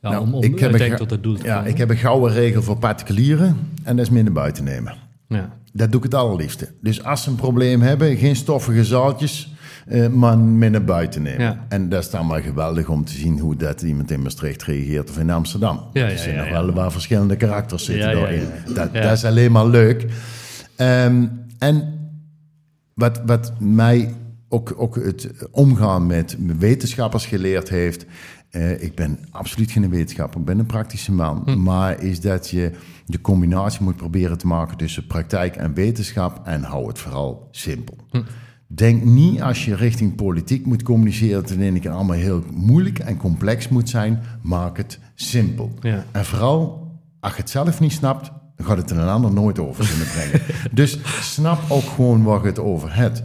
[0.00, 1.96] ja, Nou, om, om ik heb een tot het doel te Ja, ik heb een
[1.96, 3.56] gouden regel voor particulieren.
[3.82, 4.94] En dat is minder buiten nemen.
[5.28, 5.60] Ja.
[5.72, 6.68] Dat doe ik het allerliefste.
[6.80, 9.52] Dus als ze een probleem hebben, geen stoffige zaaltjes,
[9.86, 11.40] eh, maar mee naar buiten nemen.
[11.40, 11.66] Ja.
[11.68, 15.10] En dat is dan maar geweldig om te zien hoe dat iemand in Maastricht reageert
[15.10, 15.80] of in Amsterdam.
[15.92, 18.46] Ja, er zijn nog wel waar verschillende karakters zitten daarin.
[18.74, 20.06] Dat, dat is alleen maar leuk.
[20.76, 21.26] Ehm,
[21.58, 22.00] en
[22.94, 24.14] wat, wat mij
[24.48, 28.06] ook, ook het omgaan met wetenschappers geleerd heeft.
[28.50, 31.42] eh, ik ben absoluut geen wetenschapper, ik ben een praktische man.
[31.44, 31.62] Hm.
[31.62, 32.70] Maar is dat je
[33.06, 36.40] de combinatie moet proberen te maken tussen praktijk en wetenschap.
[36.44, 37.96] En hou het vooral simpel.
[38.10, 38.22] Hm.
[38.74, 42.44] Denk niet als je richting politiek moet communiceren, dat het in één keer allemaal heel
[42.54, 44.20] moeilijk en complex moet zijn.
[44.42, 45.72] Maak het simpel.
[45.80, 46.04] Ja.
[46.10, 49.58] En vooral, als je het zelf niet snapt, dan gaat het er een ander nooit
[49.58, 50.40] over kunnen brengen.
[50.80, 53.22] dus snap ook gewoon waar je het over hebt.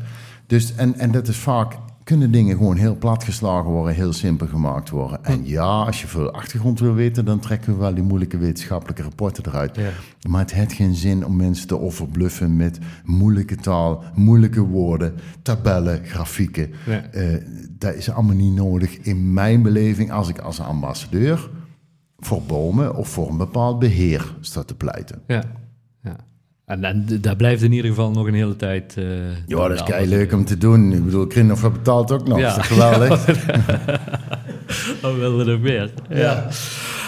[0.48, 1.78] Dus, en, en dat is vaak,
[2.08, 5.24] kunnen dingen gewoon heel platgeslagen worden, heel simpel gemaakt worden.
[5.24, 9.02] En ja, als je veel achtergrond wil weten, dan trekken we wel die moeilijke wetenschappelijke
[9.02, 9.76] rapporten eruit.
[9.76, 9.90] Ja.
[10.30, 16.06] Maar het heeft geen zin om mensen te overbluffen met moeilijke taal, moeilijke woorden, tabellen,
[16.06, 16.72] grafieken.
[17.12, 17.24] Eh,
[17.70, 21.50] dat is allemaal niet nodig in mijn beleving als ik als ambassadeur
[22.18, 25.22] voor bomen of voor een bepaald beheer sta te pleiten.
[25.28, 25.44] Ja.
[26.02, 26.16] ja.
[26.68, 27.06] En, en
[27.38, 28.96] blijft in ieder geval nog een hele tijd...
[28.98, 29.06] eh,
[29.46, 30.94] Ja, dat is kei leuk om te doen.
[30.94, 32.40] Ik bedoel, Krinhoff betaalt ook nog.
[32.40, 32.48] Ja.
[32.50, 33.26] Is dat geweldig?
[35.04, 35.92] Oh, we er meer.
[36.10, 36.48] Ja.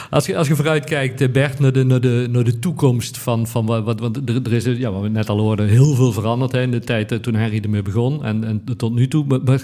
[0.10, 3.18] Als je, als je vooruit kijkt, eh, Bert, naar de, naar de, naar de toekomst
[3.18, 5.96] van, van wat, wat, want er, er is, ja, wat we net al hoorden, heel
[5.96, 9.08] veel veranderd hè, in de tijd eh, toen Harry ermee begon en, en tot nu
[9.08, 9.26] toe.
[9.26, 9.64] Maar, maar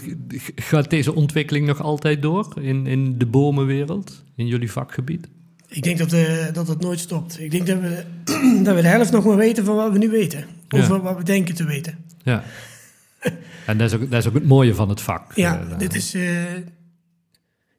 [0.55, 5.27] gaat deze ontwikkeling nog altijd door in, in de bomenwereld, in jullie vakgebied?
[5.75, 7.39] Ik denk dat, eh, dat het nooit stopt.
[7.39, 8.03] Ik denk dat we,
[8.63, 10.45] dat we de helft nog maar weten van wat we nu weten.
[10.69, 10.99] Of Ja.
[11.01, 11.97] wat we denken te weten.
[12.23, 12.43] Ja,
[13.65, 15.35] En dat is, ook, dat is ook het mooie van het vak.
[15.35, 16.13] Ja, Eh, dit is...
[16.13, 16.21] eh,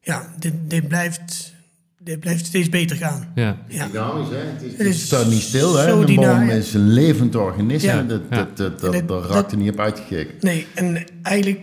[0.01, 1.53] ja, dit, dit, blijft,
[1.99, 3.31] dit blijft steeds beter gaan.
[3.35, 3.87] Ja, Ja.
[3.87, 4.37] Dynamisch, hè?
[4.37, 5.91] Het, is, het staat niet stil, hè?
[5.91, 7.91] Een boom is een levend organisme.
[7.91, 8.01] Ja.
[8.03, 8.35] Dat, Ja.
[8.35, 10.33] dat, dat, dat, het- raakt er niet op uitgekeken.
[10.39, 11.59] Nee, en eigenlijk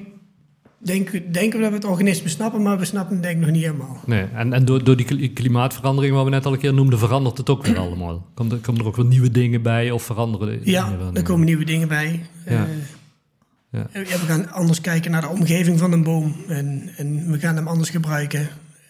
[0.84, 3.50] denken, denken we dat we het organisme snappen, maar we snappen het denk ik nog
[3.50, 4.00] niet helemaal.
[4.06, 4.24] nee.
[4.34, 7.38] En, en door, door die kli- klimaatverandering, wat we net al een keer noemden, verandert
[7.38, 8.26] het ook weer allemaal.
[8.34, 11.44] Komt er, komen er ook weer nieuwe dingen bij of veranderen de Ja, er komen
[11.46, 12.26] nieuwe dingen bij.
[12.46, 12.52] Ja.
[12.52, 12.58] Eh,
[13.70, 13.86] Ja.
[13.92, 16.34] ja, we gaan anders kijken naar de omgeving van een boom.
[16.48, 18.40] En, en we gaan hem anders gebruiken.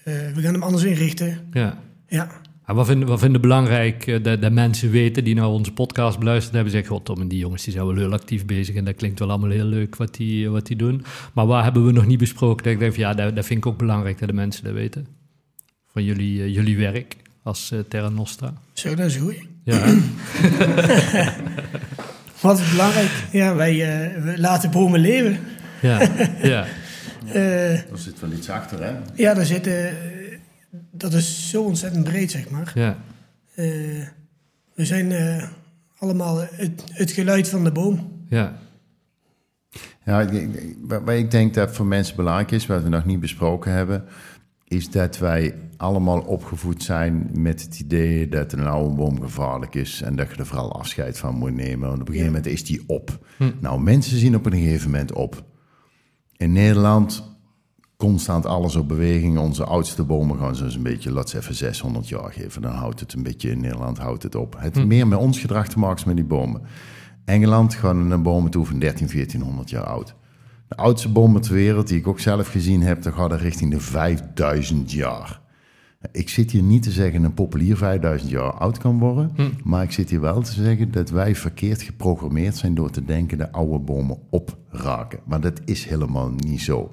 [0.05, 1.38] Eh, we gaan hem anders inrichten.
[1.53, 1.78] Ja.
[2.09, 2.28] Ja,
[2.66, 6.18] En wat vinden, wat vinden belangrijk eh, dat, dat mensen weten die nou onze podcast
[6.18, 6.72] beluisterd hebben?
[6.72, 9.18] Zeggen, god, Tom en die jongens die zijn wel heel actief bezig en dat klinkt
[9.18, 11.04] wel allemaal heel leuk wat die, wat die doen.
[11.32, 12.64] Maar waar hebben we nog niet besproken?
[12.64, 14.72] Dat ik denk van ja, dat, dat vind ik ook belangrijk dat de mensen dat
[14.72, 15.06] weten.
[15.92, 18.52] Van jullie, eh, jullie werk als eh, Terra Nostra.
[18.72, 19.36] zo, dat is goed.
[19.64, 19.84] Ja?
[22.40, 23.10] Wat is belangrijk?
[23.32, 25.38] Ja, wij eh, we laten bomen leven.
[25.82, 26.08] ja,
[26.42, 26.66] ja,
[27.32, 28.92] Eh, Er zit wel iets achter, hè?
[29.14, 29.96] ja, daar zitten...
[30.97, 32.72] dat is zo ontzettend breed, zeg maar.
[32.74, 32.97] ja,
[33.55, 33.64] Eh,
[34.74, 35.49] we zijn eh,
[35.99, 38.11] allemaal het, het geluid van de boom.
[38.28, 38.59] ja,
[40.05, 43.05] Ja, ik- ik- waar waar ik denk dat voor mensen belangrijk is, wat we nog
[43.05, 44.05] niet besproken hebben,
[44.64, 50.03] is dat wij allemaal opgevoed zijn met het idee dat een oude boom gevaarlijk is
[50.03, 51.88] en dat je er vooral afscheid van moet nemen.
[51.88, 53.26] Want op een gegeven moment is die op.
[53.61, 55.45] Nou, mensen zien op een gegeven moment op.
[56.36, 57.34] In Nederland
[57.97, 59.38] constant alles op beweging.
[59.38, 62.62] Onze oudste bomen gaan zo'n beetje, laten ze even 600 jaar geven.
[62.62, 64.57] Dan houdt het een beetje in Nederland houdt het op.
[64.59, 66.62] Het heeft meer met ons gedrag te maken als met die bomen.
[67.24, 70.14] Engeland gaan een bomen toe van 13, 1400 jaar oud.
[70.68, 73.70] De oudste bomen ter wereld, die ik ook zelf gezien heb, dan gaat er richting
[73.70, 75.40] de 5000 jaar.
[76.12, 79.32] Ik zit hier niet te zeggen dat een populier 5000 jaar oud kan worden,
[79.64, 83.38] maar ik zit hier wel te zeggen dat wij verkeerd geprogrammeerd zijn door te denken
[83.38, 85.18] dat oude bomen opraken.
[85.24, 86.90] Maar dat is helemaal niet zo.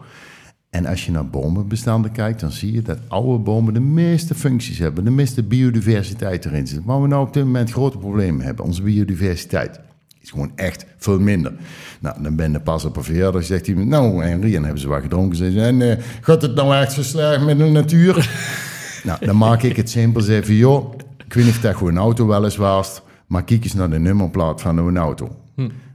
[0.72, 4.78] En als je naar bomenbestanden kijkt, dan zie je dat oude bomen de meeste functies
[4.78, 6.86] hebben, de meeste biodiversiteit erin zit.
[6.86, 9.80] Waar we nou op dit moment grote problemen hebben, onze biodiversiteit
[10.22, 11.54] is gewoon echt veel minder.
[12.00, 14.88] Nou, dan ben je pas op een verjaardag, zegt hij, nou Henry, en hebben ze
[14.88, 15.38] wat gedronken.
[15.38, 18.30] Ze, en eh, gaat het nou echt zo slecht met de natuur?
[19.04, 20.94] nou, dan maak ik het simpel, zeg van, joh,
[21.26, 23.90] ik weet niet of dat gewoon een auto wel eens was, maar kijk eens naar
[23.90, 25.36] de nummerplaat van een auto.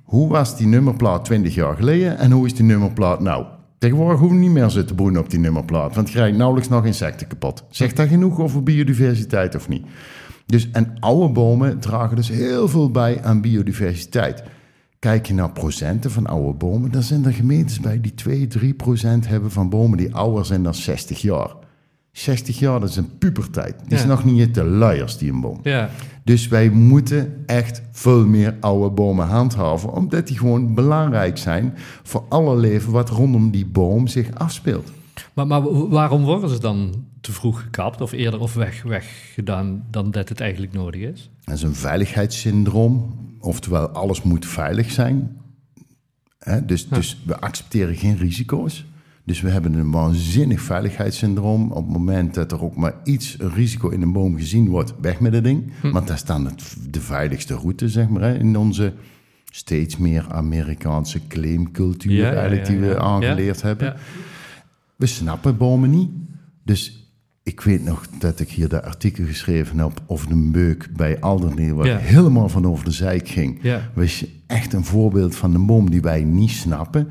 [0.02, 3.44] Hoe was die nummerplaat 20 jaar geleden en hoe is die nummerplaat nou?
[3.78, 6.84] Tegenwoordig hoeven we niet meer zitten broeden op die nummerplaat, want je krijgt nauwelijks nog
[6.84, 7.64] insecten kapot.
[7.70, 9.86] Zegt dat genoeg over biodiversiteit of niet?
[10.46, 14.42] Dus, en oude bomen dragen dus heel veel bij aan biodiversiteit.
[14.98, 18.74] Kijk je naar procenten van oude bomen, dan zijn er gemeentes bij die 2, 3
[18.74, 21.50] procent hebben van bomen die ouder zijn dan 60 jaar.
[22.12, 23.74] 60 jaar, dat is een puberteit.
[23.86, 25.60] Die is nog niet te luiers, die een boom.
[25.62, 25.90] ja.
[26.26, 32.24] Dus wij moeten echt veel meer oude bomen handhaven, omdat die gewoon belangrijk zijn voor
[32.28, 34.92] alle leven wat rondom die boom zich afspeelt.
[35.34, 40.10] Maar, maar waarom worden ze dan te vroeg gekapt of eerder of weg, weggedaan dan
[40.10, 41.30] dat het eigenlijk nodig is?
[41.44, 45.40] Dat is een veiligheidssyndroom, oftewel alles moet veilig zijn.
[46.64, 48.84] Dus, dus we accepteren geen risico's.
[49.26, 51.70] Dus we hebben een waanzinnig veiligheidssyndroom.
[51.70, 54.94] Op het moment dat er ook maar iets een risico in een boom gezien wordt,
[55.00, 55.72] weg met het ding.
[55.82, 58.92] Want daar staan het, de veiligste route, zeg maar, hè, in onze
[59.44, 63.96] steeds meer Amerikaanse claimcultuur Ja, ja, eigenlijk, die we aangeleerd hebben.
[64.96, 66.10] We snappen bomen niet.
[66.64, 67.10] Dus
[67.42, 71.74] ik weet nog dat ik hier de artikel geschreven heb over een beuk bij Alderneel,
[71.74, 73.58] waar helemaal van over de zijk ging.
[73.62, 73.90] Ja.
[73.94, 77.08] Was je echt een voorbeeld van een boom die wij niet snappen,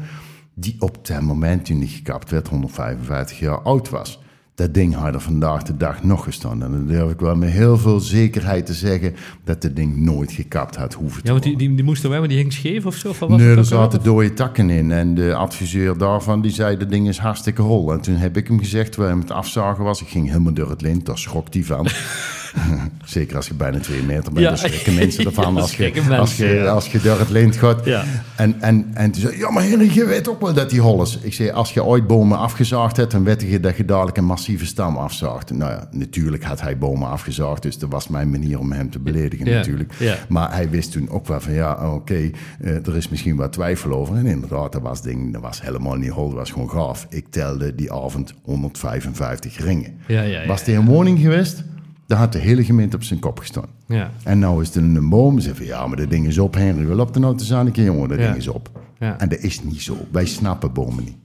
[0.56, 4.20] die op het moment toen die gekapt werd 155 jaar oud was.
[4.56, 6.64] Dat ding had er vandaag de dag nog gestaan.
[6.64, 10.32] En dan durf ik wel met heel veel zekerheid te zeggen dat dat ding nooit
[10.32, 12.86] gekapt had hoeven te Ja, want die, die, die moesten wij, maar die hing scheef
[12.86, 13.10] of zo?
[13.10, 14.92] Of wat was Nee, het er zaten dode takken in.
[14.92, 17.92] En de adviseur daarvan die zei, dat ding is hartstikke hol.
[17.94, 20.02] En toen heb ik hem gezegd, terwijl hij hem het afzagen was...
[20.02, 21.88] ik ging helemaal door het lint, daar schrok hij van.
[23.06, 24.48] Zeker als je bijna twee meter bent, Ja.
[24.50, 26.66] dan schrikken mensen ervan Ja, als je, mensen, als, je, ja.
[26.66, 27.86] als je door het lint gaat.
[27.86, 28.04] Ja.
[28.36, 31.02] En, en, en toen zei ja maar Henry, je weet ook wel dat die hol
[31.02, 31.20] is.
[31.22, 33.12] Ik zei, als je ooit bomen afgezaagd hebt...
[33.12, 35.52] dan weet je dat je dadelijk een massieve stam afzaagt.
[35.52, 37.62] Nou ja, natuurlijk had hij bomen afgezaagd...
[37.62, 39.94] dus dat was mijn manier om hem te beledigen natuurlijk.
[40.30, 42.30] Maar hij wist toen ook wel van ja, oké,
[42.60, 44.16] eh, er is misschien wat twijfel over.
[44.16, 47.08] En inderdaad, dat was, ding, dat was helemaal niet hol, dat was gewoon gaaf.
[47.10, 49.94] Ik telde die avond 155 ringen.
[50.08, 50.48] Ja, ja, ja.
[50.48, 51.64] Was hij een woning geweest,
[52.08, 53.70] dan had de hele gemeente op zijn kop gestaan.
[53.88, 54.12] Ja.
[54.24, 56.86] En nou is er een boom, ze van ja, maar dat ding is op, Henry,
[56.86, 58.26] wil op de nou te zijn, keer jongen, dat Ja.
[58.26, 58.84] ding is op.
[59.00, 59.20] Ja.
[59.20, 59.98] En dat is niet zo.
[60.12, 61.16] Wij snappen bomen niet.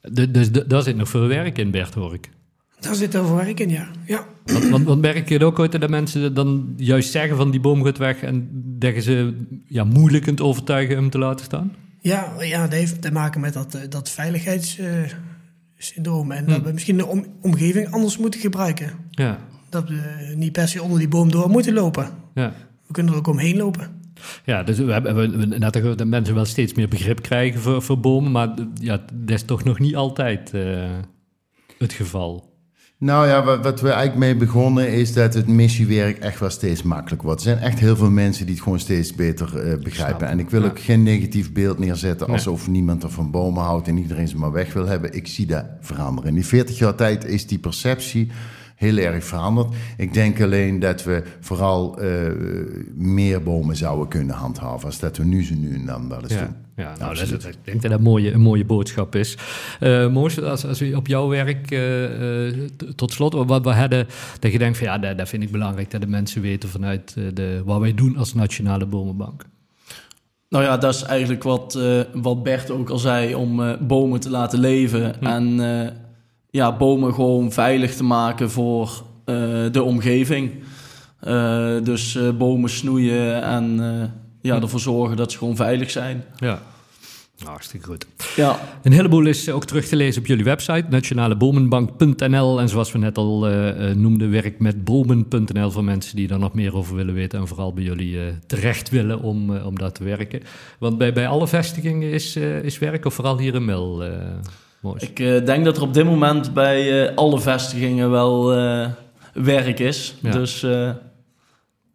[0.00, 2.30] De- Dus de- daar zit nog veel werk in, Bert, hoor ik.
[2.80, 3.86] Daar zit er werk in, ja.
[4.06, 4.24] ja.
[4.44, 7.60] Want, want, want merk je het ook ooit dat mensen dan juist zeggen van die
[7.60, 8.48] boom gaat weg en
[8.78, 11.72] dat je ze ja, moeilijk kunt overtuigen hem te laten staan?
[12.00, 16.32] Ja, ja, dat heeft te maken met dat, eh, dat veiligheidssyndroom.
[16.32, 16.50] en Hm.
[16.50, 18.90] dat we misschien de om- omgeving anders moeten gebruiken.
[19.10, 19.38] Ja,
[19.74, 22.08] Dat we niet per se onder die boom door moeten lopen.
[22.34, 22.52] ja.
[22.86, 23.88] We kunnen er ook omheen lopen.
[24.44, 27.60] Ja, dus we hebben we hebben net gehoord dat mensen wel steeds meer begrip krijgen
[27.60, 30.90] voor, voor bomen, maar ja, dat is toch nog niet altijd eh,
[31.78, 32.52] het geval.
[32.98, 36.82] Nou ja, wat, wat we eigenlijk mee begonnen is dat het missiewerk echt wel steeds
[36.82, 37.44] makkelijker wordt.
[37.44, 40.28] Er zijn echt heel veel mensen die het gewoon steeds beter eh, begrijpen.
[40.28, 40.66] En ik wil ja.
[40.66, 42.36] ook geen negatief beeld neerzetten Nee.
[42.36, 45.14] alsof niemand er van bomen houdt en iedereen ze maar weg wil hebben.
[45.14, 46.28] Ik zie dat veranderen.
[46.28, 48.30] In die 40 jaar tijd is die perceptie
[48.84, 49.74] heel erg veranderd.
[49.96, 52.10] Ik denk alleen dat we vooral eh,
[52.94, 56.32] meer bomen zouden kunnen handhaven als dat we nu ze nu en dan wel eens
[56.32, 56.54] Ja, doen.
[56.76, 57.42] ja nou, dat, Absoluut.
[57.42, 59.36] dat- ik denk dat dat een mooie, een mooie boodschap is.
[59.80, 62.58] Eh Moos, als, als we op jouw werk, eh,
[62.96, 64.06] tot slot, wat we hadden,
[64.38, 67.14] dat je denkt van ja, dat, dat vind ik belangrijk dat de mensen weten vanuit
[67.18, 69.44] eh, de, wat wij doen als Nationale Bomenbank.
[70.48, 74.20] Nou ja, dat is eigenlijk wat, eh, wat Bert ook al zei, om eh, bomen
[74.20, 75.20] te laten leven.
[75.22, 75.90] En eh,
[76.54, 79.34] ja, bomen gewoon veilig te maken voor eh,
[79.72, 80.52] de omgeving.
[81.20, 83.80] Eh, dus eh, bomen snoeien en
[84.40, 86.24] ja, ervoor zorgen dat ze gewoon veilig zijn.
[86.36, 86.62] Ja.
[87.38, 88.06] Nou, hartstikke goed.
[88.36, 92.60] Ja, Een heleboel is ook terug te lezen op jullie website, nationalebomenbank.nl.
[92.60, 93.38] En zoals we net al
[93.94, 97.40] noemden, werk met bomen.nl voor mensen die daar nog meer over willen weten.
[97.40, 100.42] En vooral bij jullie terecht willen om, om daar te werken.
[100.78, 104.02] Want bij, bij alle vestigingen is, is werk, of vooral hier in Mil,
[104.92, 108.86] ik eh, denk dat er op dit moment bij eh, alle vestigingen wel eh,
[109.32, 110.14] werk is.
[110.22, 110.30] Ja.
[110.30, 110.66] Dus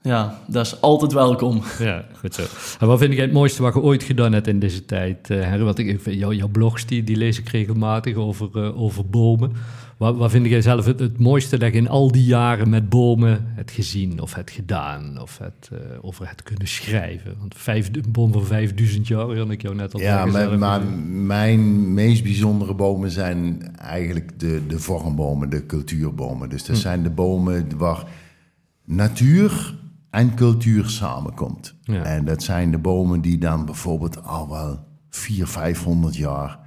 [0.10, 1.62] ja, dat is altijd welkom.
[1.80, 2.44] Ja, goed zo.
[2.80, 5.42] En wat vind jij het mooiste wat je ooit gedaan hebt in deze tijd, eh
[5.42, 5.64] Henry?
[5.64, 9.52] Want ik, jou, jouw blogs, die, die lees ik regelmatig over, eh, over bomen.
[9.98, 12.90] Wat, wat vind jij zelf het, het mooiste dat je in al die jaren met
[12.90, 15.22] bomen hebt gezien of hebt gedaan?
[15.22, 17.36] Of het, eh, over het kunnen schrijven?
[17.40, 20.26] Want vijf, een boom van 5000 jaar, had ik jou net al Ja,
[20.58, 20.82] maar,
[21.26, 26.50] mijn meest bijzondere bomen zijn eigenlijk de, de vormbomen, de cultuurbomen.
[26.50, 28.04] Dus dat zijn de bomen waar
[28.86, 29.78] natuur
[30.10, 31.76] en cultuur samenkomt.
[31.82, 32.04] Ja.
[32.04, 36.60] En dat zijn de bomen die dan bijvoorbeeld al wel 400, 500 jaar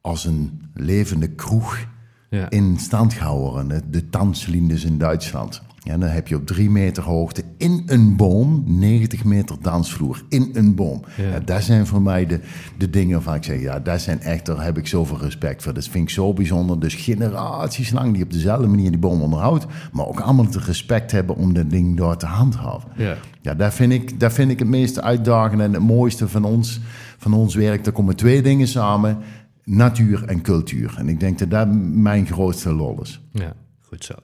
[0.00, 1.86] als een levende kroeg
[2.30, 2.50] Ja.
[2.50, 3.68] in stand gehouden.
[3.68, 5.62] De, de Tanzlien in Duitsland.
[5.88, 10.50] Ja, dan heb je op drie meter hoogte in een boom 90 meter dansvloer in
[10.52, 11.02] een boom.
[11.16, 11.24] Ja.
[11.24, 11.40] Ja.
[11.40, 12.40] dat zijn voor mij de,
[12.78, 15.74] de dingen waarvan ik zeg, ja, dat zijn echt, daar heb ik zoveel respect voor.
[15.74, 16.80] Dat vind ik zo bijzonder.
[16.80, 21.12] Dus generaties lang die op dezelfde manier die boom onderhoudt, maar ook allemaal het respect
[21.12, 22.90] hebben om dat ding door te handhaven.
[22.96, 23.16] Ja.
[23.40, 26.80] Ja, daar vind ik, daar vind ik het meest uitdagende en het mooiste van ons,
[27.18, 27.84] van ons werk.
[27.84, 29.18] Daar komen twee dingen samen,
[29.64, 30.94] natuur en cultuur.
[30.98, 33.20] En ik denk dat dat mijn grootste lol is.
[33.32, 34.14] Ja, goed zo.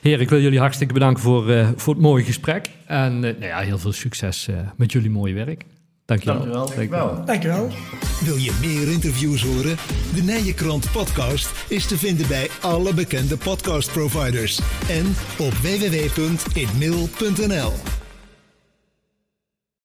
[0.00, 2.70] Heren, ik wil jullie hartstikke bedanken voor, eh, voor het mooie gesprek.
[2.86, 5.64] En eh, nou ja, heel veel succes eh, met jullie mooie werk.
[6.04, 6.52] Dankjewel.
[6.52, 7.24] Dankjewel.
[7.24, 7.70] Dankjewel.
[8.24, 9.76] Wil je meer interviews horen?
[10.14, 15.06] De Nijenkrant podcast is te vinden bij alle bekende podcastproviders en
[15.38, 18.01] op www.inmail.nl.